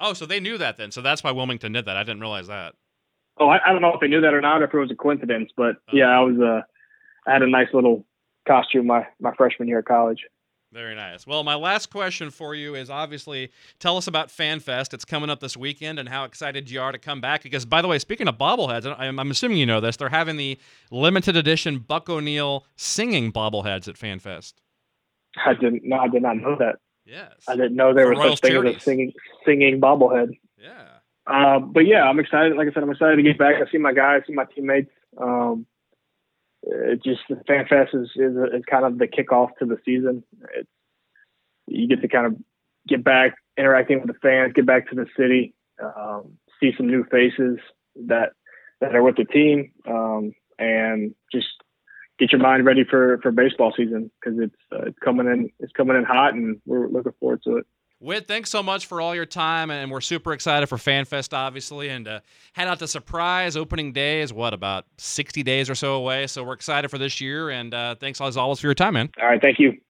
Oh, 0.01 0.13
so 0.13 0.27
they 0.27 0.41
knew 0.41 0.59
that 0.59 0.77
then. 0.77 0.91
So 0.91 1.01
that's 1.03 1.23
why 1.23 1.33
Wilmington 1.33 1.73
did 1.73 1.85
that. 1.87 1.97
I 1.97 2.03
didn't 2.03 2.21
realize 2.21 2.47
that. 2.47 2.75
Oh, 3.41 3.49
I, 3.49 3.59
I 3.65 3.73
don't 3.73 3.83
know 3.83 3.93
if 3.93 4.01
they 4.01 4.09
knew 4.09 4.21
that 4.21 4.35
or 4.35 4.41
not, 4.41 4.63
or 4.63 4.65
if 4.65 4.75
it 4.75 4.79
was 4.79 4.91
a 4.91 4.97
coincidence, 4.97 5.51
but 5.57 5.71
uh-huh. 5.71 5.97
yeah, 5.97 6.07
I 6.07 6.21
was 6.21 6.39
uh, 6.41 6.63
I 7.29 7.33
had 7.33 7.43
a 7.43 7.51
nice 7.51 7.69
little 7.73 8.07
costume 8.47 8.87
my 8.87 9.07
my 9.21 9.35
freshman 9.37 9.69
year 9.69 9.81
of 9.81 9.85
college. 9.85 10.21
Very 10.71 10.95
nice. 10.95 11.27
Well, 11.27 11.45
my 11.45 11.55
last 11.55 11.91
question 11.91 12.31
for 12.31 12.55
you 12.55 12.75
is 12.75 12.91
obviously 12.91 13.51
tell 13.79 13.97
us 13.97 14.07
about 14.07 14.29
FanFest. 14.29 14.93
It's 14.93 15.05
coming 15.05 15.31
up 15.31 15.41
this 15.41 15.57
weekend 15.57 15.99
and 15.99 16.11
how 16.11 16.25
excited 16.25 16.71
you 16.71 16.81
are 16.83 16.93
to 16.93 16.99
come 16.99 17.23
back. 17.23 17.43
Because, 17.43 17.65
by 17.65 17.81
the 17.81 17.89
way, 17.89 17.99
speaking 17.99 18.29
of 18.29 18.37
bobbleheads, 18.37 18.95
I'm, 18.99 19.19
I'm 19.19 19.31
assuming 19.31 19.57
you 19.57 19.65
know 19.65 19.81
this, 19.81 19.97
they're 19.97 20.11
having 20.11 20.37
the 20.37 20.59
limited 20.91 21.37
edition 21.37 21.79
Buck 21.79 22.11
O'Neil 22.11 22.67
singing 22.77 23.33
bobbleheads 23.33 23.89
at 23.89 23.95
FanFest. 23.95 24.55
I 25.45 25.55
didn't. 25.55 25.85
No, 25.85 25.97
I 25.97 26.09
did 26.09 26.23
not 26.23 26.37
know 26.37 26.57
that. 26.59 26.77
Yes. 27.07 27.33
I 27.49 27.57
didn't 27.57 27.75
know 27.75 27.95
there 27.95 28.11
was 28.11 28.19
such 28.19 28.41
thing 28.41 28.67
as 28.67 28.77
a 28.77 28.81
singing 28.81 29.13
singing 29.47 29.81
bobblehead. 29.81 30.39
Yeah. 30.59 30.89
Uh, 31.27 31.61
but 31.61 31.87
yeah, 31.87 32.03
I'm 32.03 32.19
excited. 32.19 32.57
Like 32.57 32.69
I 32.69 32.73
said, 32.73 32.83
I'm 32.83 32.91
excited 32.91 33.17
to 33.17 33.23
get 33.23 33.39
back. 33.39 33.57
I 33.57 33.71
see 33.71 33.79
my 33.79 33.93
guys, 33.95 34.23
I 34.25 34.27
see 34.27 34.35
my 34.35 34.45
teammates. 34.45 34.91
Um, 35.17 35.67
it 36.63 37.03
just 37.03 37.21
the 37.29 37.37
fan 37.47 37.67
fest 37.69 37.91
is, 37.95 38.09
is, 38.17 38.37
is 38.53 38.65
kind 38.69 38.85
of 38.85 38.99
the 38.99 39.07
kickoff 39.07 39.51
to 39.59 39.65
the 39.65 39.79
season. 39.85 40.25
It's 40.55 40.69
you 41.67 41.87
get 41.87 42.01
to 42.03 42.09
kind 42.09 42.27
of 42.27 42.37
get 42.89 43.05
back 43.05 43.35
interacting 43.57 44.01
with 44.01 44.09
the 44.09 44.19
fans, 44.21 44.53
get 44.55 44.67
back 44.67 44.89
to 44.89 44.97
the 44.97 45.07
city, 45.17 45.55
um, 45.83 46.39
see 46.61 46.73
some 46.77 46.87
new 46.87 47.05
faces 47.05 47.59
that 48.07 48.33
that 48.81 48.95
are 48.95 49.03
with 49.03 49.17
the 49.17 49.25
team, 49.25 49.73
um, 49.87 50.33
and 50.59 51.15
just 51.33 51.49
get 52.19 52.33
your 52.33 52.41
mind 52.41 52.65
ready 52.65 52.85
for 52.85 53.19
for 53.23 53.31
baseball 53.31 53.73
season 53.77 54.11
because 54.21 54.39
it's 54.41 54.57
uh, 54.73 54.87
it's 54.87 54.99
coming 55.05 55.27
in 55.27 55.51
it's 55.61 55.73
coming 55.73 55.97
in 55.97 56.05
hot, 56.05 56.35
and 56.35 56.61
we're 56.67 56.89
looking 56.89 57.13
forward 57.21 57.43
to 57.45 57.59
it. 57.59 57.67
Whit, 58.01 58.29
thanks 58.29 58.51
so 58.51 58.63
much 58.63 58.87
for 58.87 59.01
all 59.01 59.15
your 59.15 59.27
time, 59.27 59.71
and 59.71 59.91
we're 59.91 60.01
super 60.01 60.33
excited 60.33 60.69
for 60.69 60.77
FanFest, 60.77 61.37
obviously, 61.37 61.89
and 61.89 62.07
uh, 62.07 62.21
head 62.53 62.69
out 62.69 62.79
to 62.79 62.87
Surprise. 62.87 63.57
Opening 63.57 63.93
day 63.93 64.21
is 64.21 64.33
what 64.33 64.55
about 64.55 64.87
60 64.99 65.43
days 65.43 65.69
or 65.69 65.75
so 65.75 65.95
away, 65.95 66.27
so 66.27 66.45
we're 66.45 66.53
excited 66.53 66.91
for 66.91 66.99
this 66.99 67.21
year, 67.21 67.51
and 67.51 67.75
uh, 67.75 67.97
thanks 67.97 68.21
as 68.21 68.37
always 68.37 68.61
for 68.61 68.67
your 68.67 68.75
time, 68.75 68.95
man. 68.95 69.11
All 69.21 69.27
right, 69.27 69.41
thank 69.41 69.59
you. 69.59 69.79